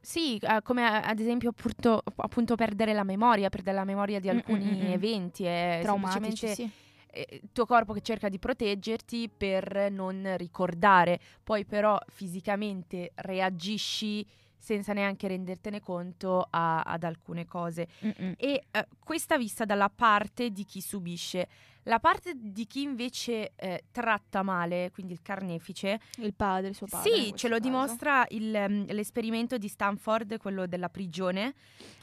Sì, 0.00 0.36
eh, 0.36 0.60
come 0.62 0.84
a- 0.84 1.00
ad 1.02 1.18
esempio 1.18 1.48
appunto, 1.50 2.02
appunto 2.16 2.56
perdere 2.56 2.92
la 2.92 3.04
memoria, 3.04 3.48
perdere 3.48 3.76
la 3.76 3.84
memoria 3.84 4.20
di 4.20 4.28
Mm, 4.28 4.32
mm, 4.32 4.36
alcuni 4.36 4.64
mm, 4.64 4.82
mm. 4.82 4.90
eventi 4.92 5.42
Traumatici, 5.80 6.46
sì. 6.48 6.70
Eh, 7.14 7.40
il 7.42 7.48
tuo 7.52 7.66
corpo 7.66 7.92
che 7.92 8.00
cerca 8.00 8.28
di 8.28 8.38
proteggerti 8.38 9.30
per 9.34 9.90
non 9.90 10.34
ricordare, 10.36 11.18
poi 11.42 11.64
però 11.64 11.98
fisicamente 12.08 13.12
reagisci 13.16 14.26
senza 14.56 14.94
neanche 14.94 15.28
rendertene 15.28 15.78
conto 15.80 16.46
a- 16.48 16.80
ad 16.80 17.02
alcune 17.04 17.44
cose. 17.44 17.86
Mm-mm. 18.02 18.34
E 18.38 18.64
eh, 18.70 18.86
questa 18.98 19.36
vista 19.36 19.66
dalla 19.66 19.90
parte 19.94 20.50
di 20.50 20.64
chi 20.64 20.80
subisce. 20.80 21.48
La 21.86 22.00
parte 22.00 22.32
di 22.34 22.66
chi 22.66 22.80
invece 22.80 23.52
eh, 23.56 23.84
tratta 23.92 24.42
male, 24.42 24.90
quindi 24.90 25.12
il 25.12 25.20
carnefice, 25.20 26.00
Il 26.16 26.32
padre, 26.32 26.68
il 26.70 26.74
suo 26.74 26.86
padre. 26.86 27.10
sì, 27.10 27.34
ce 27.36 27.48
lo 27.48 27.58
caso. 27.58 27.68
dimostra 27.68 28.24
il, 28.30 28.54
ehm, 28.54 28.86
l'esperimento 28.94 29.58
di 29.58 29.68
Stanford, 29.68 30.38
quello 30.38 30.66
della 30.66 30.88
prigione, 30.88 31.52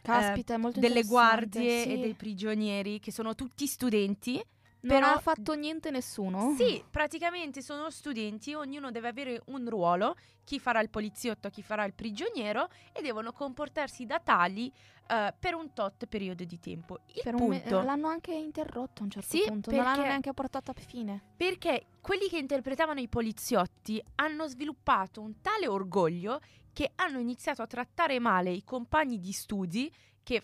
Caspita, 0.04 0.54
è 0.54 0.58
molto 0.58 0.80
delle 0.80 1.02
guardie 1.02 1.82
sì. 1.82 1.94
e 1.94 1.98
dei 1.98 2.14
prigionieri, 2.14 3.00
che 3.00 3.12
sono 3.12 3.34
tutti 3.34 3.66
studenti. 3.66 4.40
Non 4.84 5.00
però- 5.00 5.14
ha 5.14 5.20
fatto 5.20 5.54
niente 5.54 5.92
nessuno? 5.92 6.56
Sì, 6.58 6.84
praticamente 6.90 7.62
sono 7.62 7.90
studenti, 7.92 8.54
ognuno 8.54 8.90
deve 8.92 9.08
avere 9.10 9.42
un 9.48 9.68
ruolo, 9.70 10.16
chi 10.44 10.60
farà 10.60 10.80
il 10.82 10.90
poliziotto, 10.90 11.50
chi 11.50 11.62
farà 11.62 11.84
il 11.86 11.94
prigioniero, 11.94 12.68
e 12.92 13.02
devono 13.02 13.32
comportarsi 13.32 14.06
da 14.06 14.20
tali 14.20 14.72
eh, 15.08 15.34
per 15.38 15.56
un 15.56 15.74
tot 15.74 16.06
periodo 16.08 16.44
di 16.46 16.58
tempo. 16.60 17.00
Il 17.14 17.22
Per 17.24 17.36
un 17.36 17.48
me- 17.50 17.60
punto, 17.60 17.82
l'hanno 17.82 18.08
anche 18.08 18.34
interrotto 18.34 19.02
a 19.02 19.04
un 19.04 19.12
certo 19.12 19.30
Sì, 19.36 19.44
punto. 19.46 19.70
Non 19.70 19.80
l'hanno 19.80 19.94
perché- 19.96 20.08
neanche 20.10 20.34
portato 20.34 20.72
a 20.72 20.74
fine. 20.74 21.22
perché 21.36 21.86
quelli 22.00 22.28
che 22.30 22.38
interpretavano 22.38 23.00
i 23.02 23.08
poliziotti 23.10 24.02
hanno 24.16 24.48
sviluppato 24.48 25.20
un 25.22 25.42
tale 25.42 25.68
orgoglio 25.68 26.40
che 26.74 26.92
hanno 26.96 27.20
iniziato 27.20 27.62
a 27.62 27.68
trattare 27.68 28.20
male 28.20 28.52
i 28.52 28.64
compagni 28.64 29.20
di 29.20 29.32
studi 29.34 29.94
che 30.24 30.42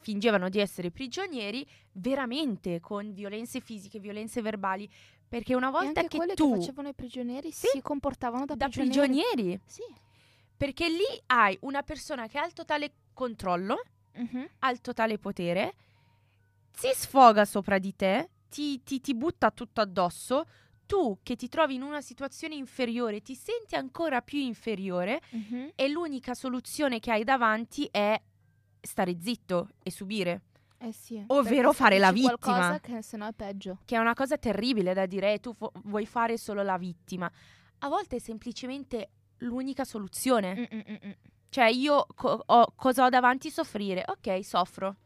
fingevano 0.00 0.48
di 0.48 0.58
essere 0.58 0.90
prigionieri 0.90 1.66
veramente 1.92 2.80
con 2.80 3.12
violenze 3.12 3.60
fisiche, 3.60 3.98
violenze 3.98 4.42
verbali, 4.42 4.88
perché 5.28 5.54
una 5.54 5.70
volta 5.70 6.02
che 6.02 6.18
tu 6.34 6.50
che 6.52 6.58
facevano 6.58 6.88
i 6.88 6.94
prigionieri 6.94 7.52
Sì, 7.52 7.68
si 7.68 7.80
comportavano 7.82 8.44
da, 8.46 8.54
da 8.56 8.68
prigionieri. 8.68 9.08
prigionieri, 9.12 9.60
Sì. 9.64 9.82
perché 10.56 10.88
lì 10.88 11.04
hai 11.26 11.56
una 11.62 11.82
persona 11.82 12.26
che 12.26 12.38
ha 12.38 12.44
il 12.46 12.52
totale 12.52 12.92
controllo, 13.12 13.82
Mhm. 14.14 14.48
ha 14.60 14.70
il 14.70 14.80
totale 14.80 15.18
potere, 15.18 15.74
si 16.72 16.90
sfoga 16.94 17.44
sopra 17.44 17.78
di 17.78 17.94
te, 17.94 18.28
ti, 18.48 18.82
ti- 18.82 19.00
ti 19.00 19.14
butta 19.14 19.50
tutto 19.50 19.80
addosso, 19.80 20.46
tu 20.86 21.18
che 21.22 21.36
ti 21.36 21.48
trovi 21.48 21.74
in 21.76 21.82
una 21.82 22.00
situazione 22.00 22.56
inferiore 22.56 23.20
ti 23.20 23.36
senti 23.36 23.76
ancora 23.76 24.22
più 24.22 24.40
inferiore 24.40 25.20
Mhm. 25.30 25.72
e 25.76 25.88
l'unica 25.88 26.34
soluzione 26.34 26.98
che 26.98 27.12
hai 27.12 27.22
davanti 27.22 27.86
è 27.92 28.20
stare 28.80 29.16
zitto 29.20 29.68
e 29.82 29.90
subire, 29.90 30.42
Eh 30.82 30.92
sì. 30.92 31.22
Ovvero 31.26 31.72
fare 31.74 31.98
la 31.98 32.10
vittima. 32.10 32.36
Qualcosa 32.38 32.80
che 32.80 33.02
se 33.02 33.16
no 33.18 33.26
è 33.26 33.32
peggio. 33.34 33.78
che 33.84 33.96
è 33.96 33.98
una 33.98 34.14
cosa 34.14 34.38
terribile 34.38 34.94
da 34.94 35.04
dire, 35.04 35.34
"Eh, 35.34 35.38
tu 35.40 35.52
fu- 35.52 35.70
vuoi 35.84 36.06
fare 36.06 36.38
solo 36.38 36.62
la 36.62 36.78
vittima. 36.78 37.30
A 37.80 37.88
volte 37.88 38.16
è 38.16 38.18
semplicemente 38.18 39.10
l'unica 39.40 39.84
soluzione. 39.84 40.54
Mm-mm-mm. 40.54 41.14
Cioè, 41.50 41.66
io 41.66 42.06
co- 42.14 42.42
ho- 42.46 42.72
cosa 42.76 43.04
ho 43.04 43.08
davanti? 43.10 43.50
Soffrire. 43.50 44.04
Ok, 44.06 44.42
soffro. 44.44 44.96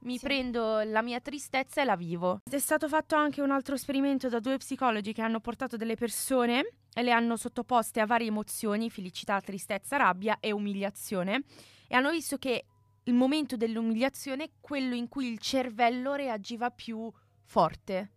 Mi 0.00 0.16
Sì. 0.16 0.24
prendo 0.24 0.80
la 0.82 1.02
mia 1.02 1.20
tristezza 1.20 1.82
e 1.82 1.84
la 1.84 1.94
vivo. 1.96 2.40
È 2.50 2.58
stato 2.58 2.88
fatto 2.88 3.14
anche 3.16 3.40
un 3.42 3.50
altro 3.52 3.74
esperimento 3.74 4.28
da 4.28 4.40
due 4.40 4.56
psicologi 4.56 5.12
che 5.12 5.22
hanno 5.22 5.38
portato 5.40 5.76
delle 5.76 5.94
persone 5.94 6.72
e 6.92 7.02
le 7.02 7.12
hanno 7.12 7.36
sottoposte 7.36 8.00
a 8.00 8.06
varie 8.06 8.28
emozioni, 8.28 8.90
felicità, 8.90 9.40
tristezza, 9.40 9.96
rabbia 9.96 10.38
e 10.40 10.50
umiliazione. 10.52 11.44
E 11.86 11.94
hanno 11.94 12.10
visto 12.10 12.36
che 12.38 12.64
il 13.04 13.14
momento 13.14 13.56
dell'umiliazione 13.56 14.44
è 14.44 14.50
quello 14.60 14.94
in 14.94 15.08
cui 15.08 15.30
il 15.30 15.38
cervello 15.38 16.14
reagiva 16.14 16.70
più 16.70 17.10
forte 17.44 18.10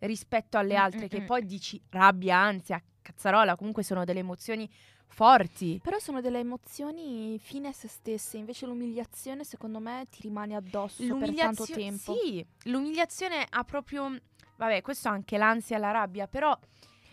rispetto 0.00 0.56
alle 0.56 0.74
Mm, 0.74 0.82
altre, 0.82 1.04
mm, 1.04 1.08
che 1.08 1.20
mm. 1.20 1.26
poi 1.26 1.44
dici 1.44 1.80
rabbia, 1.90 2.36
ansia, 2.38 2.82
cazzarola, 3.02 3.56
comunque 3.56 3.82
sono 3.82 4.04
delle 4.04 4.20
emozioni 4.20 4.68
forti. 5.08 5.80
Però 5.82 5.98
sono 5.98 6.20
delle 6.20 6.38
emozioni 6.38 7.38
fine 7.38 7.68
a 7.68 7.72
se 7.72 7.88
stesse, 7.88 8.38
invece 8.38 8.66
l'umiliazione 8.66 9.44
secondo 9.44 9.78
me 9.78 10.06
ti 10.08 10.22
rimane 10.22 10.54
addosso 10.54 11.16
per 11.16 11.34
tanto 11.34 11.66
tempo. 11.66 12.14
Sì, 12.14 12.44
l'umiliazione 12.64 13.46
ha 13.48 13.64
proprio... 13.64 14.18
Vabbè, 14.56 14.82
questo 14.82 15.08
anche 15.08 15.38
l'ansia 15.38 15.76
e 15.76 15.80
la 15.80 15.90
rabbia, 15.90 16.26
però... 16.26 16.56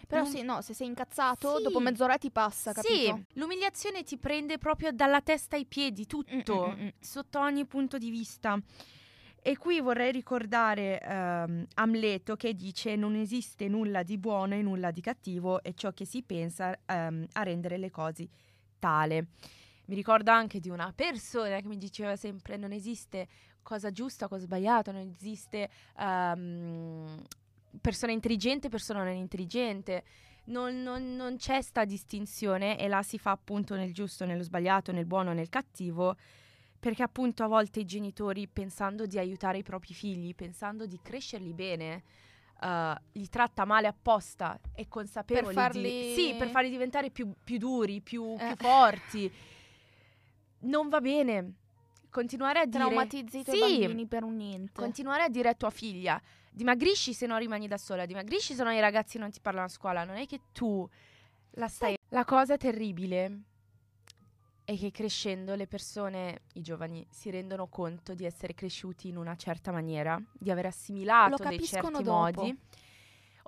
Però 0.07 0.21
l'um- 0.21 0.31
sì, 0.31 0.41
no, 0.41 0.61
se 0.61 0.73
sei 0.73 0.87
incazzato, 0.87 1.57
Sì. 1.57 1.63
dopo 1.63 1.79
mezz'ora 1.79 2.17
ti 2.17 2.31
passa, 2.31 2.71
capito? 2.71 2.93
Sì, 2.93 3.39
l'umiliazione 3.39 4.03
ti 4.03 4.17
prende 4.17 4.57
proprio 4.57 4.91
dalla 4.91 5.21
testa 5.21 5.55
ai 5.57 5.65
piedi, 5.65 6.05
tutto, 6.05 6.67
Mm, 6.75 6.79
mm, 6.79 6.83
mm. 6.85 6.87
sotto 6.99 7.39
ogni 7.39 7.65
punto 7.65 7.97
di 7.97 8.09
vista. 8.09 8.57
E 9.41 9.57
qui 9.57 9.79
vorrei 9.79 10.11
ricordare 10.11 10.99
ehm, 11.01 11.65
Amleto 11.75 12.35
che 12.35 12.53
dice 12.53 12.95
non 12.95 13.15
esiste 13.15 13.67
nulla 13.67 14.03
di 14.03 14.17
buono 14.17 14.55
e 14.55 14.61
nulla 14.61 14.91
di 14.91 14.99
cattivo 15.01 15.61
e 15.61 15.73
ciò 15.73 15.91
che 15.93 16.05
si 16.05 16.21
pensa 16.23 16.77
ehm, 16.85 17.25
a 17.33 17.43
rendere 17.43 17.77
le 17.77 17.89
cose 17.89 18.27
tale. 18.79 19.27
Mi 19.85 19.95
ricordo 19.95 20.31
anche 20.31 20.59
di 20.59 20.69
una 20.69 20.91
persona 20.93 21.61
che 21.61 21.67
mi 21.67 21.77
diceva 21.77 22.17
sempre 22.17 22.57
non 22.57 22.73
esiste 22.73 23.27
cosa 23.61 23.89
giusta, 23.91 24.27
cosa 24.27 24.43
sbagliata, 24.43 24.91
non 24.91 25.01
esiste 25.01 25.69
ehm, 25.97 27.21
persona 27.81 28.11
intelligente 28.11 28.67
e 28.67 28.69
persona 28.69 29.03
non 29.03 29.13
intelligente. 29.15 30.03
Non, 30.45 30.81
non- 30.81 31.15
non 31.15 31.35
c'è 31.37 31.61
sta 31.61 31.83
distinzione 31.83 32.79
e 32.79 32.87
la 32.87 33.03
si 33.03 33.17
fa 33.17 33.31
appunto 33.31 33.75
nel 33.75 33.93
giusto, 33.93 34.25
nello 34.25 34.43
sbagliato, 34.43 34.91
nel 34.93 35.05
buono, 35.05 35.33
nel 35.33 35.49
cattivo, 35.49 36.15
perché 36.79 37.03
appunto 37.03 37.43
a 37.43 37.47
volte 37.47 37.81
i 37.81 37.85
genitori 37.85 38.47
pensando 38.47 39.05
di 39.05 39.17
aiutare 39.19 39.57
i 39.57 39.63
propri 39.63 39.93
figli, 39.93 40.33
pensando 40.35 40.85
di 40.85 40.99
crescerli 41.01 41.51
bene, 41.53 42.03
eh, 42.61 42.95
li 43.13 43.27
tratta 43.27 43.65
male 43.65 43.87
apposta 43.87 44.57
e 44.73 44.87
consapevoli 44.87 45.53
farli- 45.53 45.81
di... 45.81 46.13
Sì, 46.15 46.35
per 46.37 46.47
farli 46.49 46.69
diventare 46.69 47.09
più, 47.09 47.33
più 47.43 47.57
duri, 47.57 47.99
più, 48.01 48.35
più 48.37 48.45
Eh. 48.45 48.55
forti. 48.55 49.31
non 50.59 50.89
va 50.89 51.01
bene. 51.01 51.53
Continuare 52.09 52.59
a 52.61 52.65
dire 52.65 52.83
Traumatizzi 52.85 53.39
i 53.39 53.43
tuoi 53.43 53.57
Sì. 53.57 53.79
bambini 53.79 54.07
per 54.07 54.23
un 54.23 54.35
niente. 54.37 54.71
continuare 54.73 55.23
a 55.23 55.29
dire 55.29 55.49
a 55.49 55.53
tua 55.53 55.69
figlia 55.69 56.19
dimagrisci 56.57 57.13
se 57.13 57.27
no 57.27 57.37
rimani 57.37 57.67
da 57.67 57.77
sola, 57.77 58.05
dimagrisci 58.05 58.53
se 58.55 58.63
no 58.63 58.71
i 58.71 58.79
ragazzi 58.79 59.17
non 59.19 59.29
ti 59.29 59.39
parlano 59.39 59.67
a 59.67 59.69
scuola, 59.69 60.03
non 60.03 60.15
è 60.17 60.25
che 60.25 60.41
tu 60.51 60.87
la 61.51 61.67
stai... 61.67 61.95
La 62.09 62.25
cosa 62.25 62.57
terribile 62.57 63.41
è 64.65 64.75
che 64.75 64.91
crescendo 64.91 65.55
le 65.55 65.67
persone, 65.67 66.41
i 66.53 66.61
giovani, 66.61 67.05
si 67.09 67.29
rendono 67.29 67.67
conto 67.67 68.13
di 68.15 68.25
essere 68.25 68.53
cresciuti 68.53 69.07
in 69.07 69.17
una 69.17 69.35
certa 69.35 69.71
maniera, 69.71 70.21
di 70.33 70.49
aver 70.51 70.65
assimilato 70.65 71.41
dei 71.43 71.63
certi 71.63 72.03
dopo. 72.03 72.41
modi. 72.41 72.57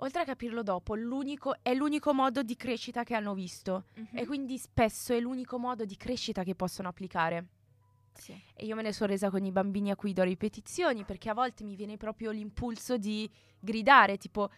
Oltre 0.02 0.22
a 0.22 0.24
capirlo 0.24 0.62
dopo, 0.62 0.94
l'unico, 0.94 1.56
è 1.60 1.74
l'unico 1.74 2.14
modo 2.14 2.42
di 2.42 2.56
crescita 2.56 3.02
che 3.04 3.14
hanno 3.14 3.34
visto 3.34 3.84
Mhm. 3.96 4.06
e 4.16 4.24
quindi 4.26 4.56
spesso 4.56 5.12
è 5.12 5.20
l'unico 5.20 5.58
modo 5.58 5.84
di 5.84 5.96
crescita 5.96 6.42
che 6.42 6.54
possono 6.54 6.88
applicare. 6.88 7.46
Sì. 8.20 8.40
E 8.54 8.64
io 8.66 8.76
me 8.76 8.82
ne 8.82 8.92
sono 8.92 9.10
resa 9.10 9.30
con 9.30 9.44
i 9.44 9.50
bambini 9.50 9.90
a 9.90 9.96
cui 9.96 10.12
do 10.12 10.22
ripetizioni 10.22 11.04
perché 11.04 11.30
a 11.30 11.34
volte 11.34 11.64
mi 11.64 11.74
viene 11.74 11.96
proprio 11.96 12.30
l'impulso 12.30 12.96
di 12.98 13.28
gridare, 13.58 14.16
tipo, 14.18 14.50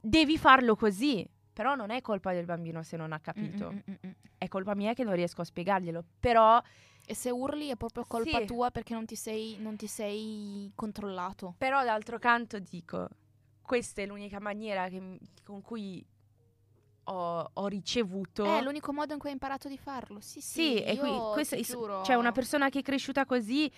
devi 0.00 0.36
farlo 0.36 0.74
così. 0.76 1.26
Però 1.52 1.74
non 1.74 1.90
è 1.90 2.02
colpa 2.02 2.32
del 2.34 2.44
bambino 2.44 2.82
se 2.82 2.98
non 2.98 3.12
ha 3.12 3.18
capito. 3.20 3.70
Mm, 3.72 3.76
mm, 3.76 3.92
mm, 3.92 4.08
mm. 4.08 4.10
È 4.36 4.46
colpa 4.48 4.74
mia 4.74 4.92
che 4.92 5.04
non 5.04 5.14
riesco 5.14 5.40
a 5.40 5.44
spiegarglielo. 5.44 6.04
Però, 6.20 6.60
E 7.08 7.14
se 7.14 7.30
urli 7.30 7.68
è 7.68 7.76
proprio 7.76 8.04
colpa 8.04 8.40
Sì. 8.40 8.46
tua 8.46 8.72
perché 8.72 8.92
non 8.92 9.06
ti 9.06 9.14
sei, 9.14 9.56
non 9.60 9.76
ti 9.76 9.86
sei 9.86 10.72
controllato. 10.74 11.54
però 11.56 11.84
d'altro 11.84 12.18
canto 12.18 12.58
dico, 12.58 13.08
questa 13.62 14.02
è 14.02 14.06
l'unica 14.06 14.40
maniera 14.40 14.88
che 14.88 15.20
con 15.44 15.62
cui 15.62 16.04
ho, 17.08 17.50
ho 17.52 17.66
ricevuto... 17.66 18.44
È 18.44 18.62
l'unico 18.62 18.92
modo 18.92 19.12
in 19.12 19.18
cui 19.18 19.28
hai 19.28 19.34
imparato 19.34 19.68
di 19.68 19.78
farlo. 19.78 20.20
Sì, 20.20 20.40
sì. 20.40 20.60
Sì, 20.60 20.82
e 20.82 20.96
qui 20.98 21.10
questo 21.32 21.56
ti 21.56 21.62
giuro. 21.62 22.02
cioè 22.04 22.16
una 22.16 22.32
persona 22.32 22.68
che 22.68 22.80
è 22.80 22.82
cresciuta 22.82 23.24
così 23.24 23.70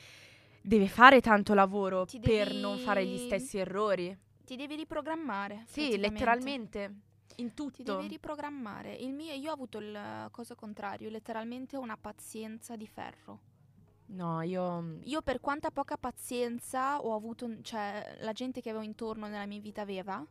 deve 0.61 0.89
fare 0.89 1.21
tanto 1.21 1.55
lavoro 1.55 2.05
Ti 2.05 2.21
per 2.21 2.49
devi- 2.49 2.61
non 2.61 2.79
fare 2.79 3.07
gli 3.07 3.19
stessi 3.19 3.59
errori. 3.59 4.17
Ti 4.45 4.57
devi 4.57 4.77
riprogrammare. 4.77 5.65
Sì, 5.67 5.97
letteralmente. 5.99 6.95
In 7.37 7.49
Ti 7.49 7.55
tutto. 7.55 7.83
devi 7.83 8.09
riprogrammare. 8.09 8.95
Il 8.95 9.13
mio, 9.13 9.33
io 9.33 9.51
ho 9.51 9.55
avuto 9.55 9.79
il 9.79 9.95
eh, 9.95 10.29
cosa 10.31 10.55
contrario, 10.55 11.09
letteralmente 11.11 11.77
una 11.77 11.97
pazienza 11.97 12.75
di 12.75 12.87
ferro. 12.87 13.41
No, 14.07 14.41
io... 14.43 14.99
Io 15.05 15.21
per 15.21 15.39
quanta 15.41 15.71
poca 15.71 15.97
pazienza 15.99 16.99
ho 16.99 17.15
avuto, 17.15 17.61
cioè 17.61 18.17
la 18.21 18.33
gente 18.33 18.61
che 18.63 18.71
avevo 18.71 18.85
intorno 18.85 19.29
nella 19.29 19.45
mia 19.47 19.61
vita 19.61 19.83
aveva, 19.83 20.25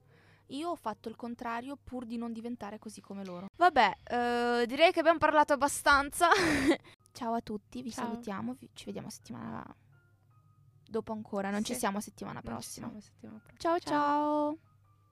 io 0.47 0.69
ho 0.69 0.75
fatto 0.75 1.09
il 1.09 1.15
contrario 1.15 1.77
pur 1.81 2.05
di 2.05 2.17
non 2.17 2.31
diventare 2.33 2.79
così 2.79 3.01
come 3.01 3.25
loro. 3.25 3.47
Vabbè, 3.55 3.97
eh, 4.03 4.65
direi 4.67 4.91
che 4.91 4.99
abbiamo 4.99 5.17
parlato 5.19 5.53
abbastanza. 5.53 6.27
Ciao 7.11 7.33
a 7.33 7.41
tutti, 7.41 7.81
vi 7.81 7.91
Ciao. 7.91 8.05
salutiamo, 8.05 8.53
vi- 8.59 8.69
ci 8.73 8.85
vediamo 8.85 9.09
settimana 9.09 9.65
dopo 10.89 11.11
ancora, 11.11 11.49
non 11.49 11.63
ci 11.63 11.73
Sì. 11.73 11.79
siamo 11.79 11.99
settimana 11.99 12.39
ci 12.39 12.45
prossima. 12.45 12.85
siamo 12.87 13.01
settimana 13.01 13.39
prossima. 13.45 13.79
ciao. 13.79 13.79
ciao. 13.79 14.57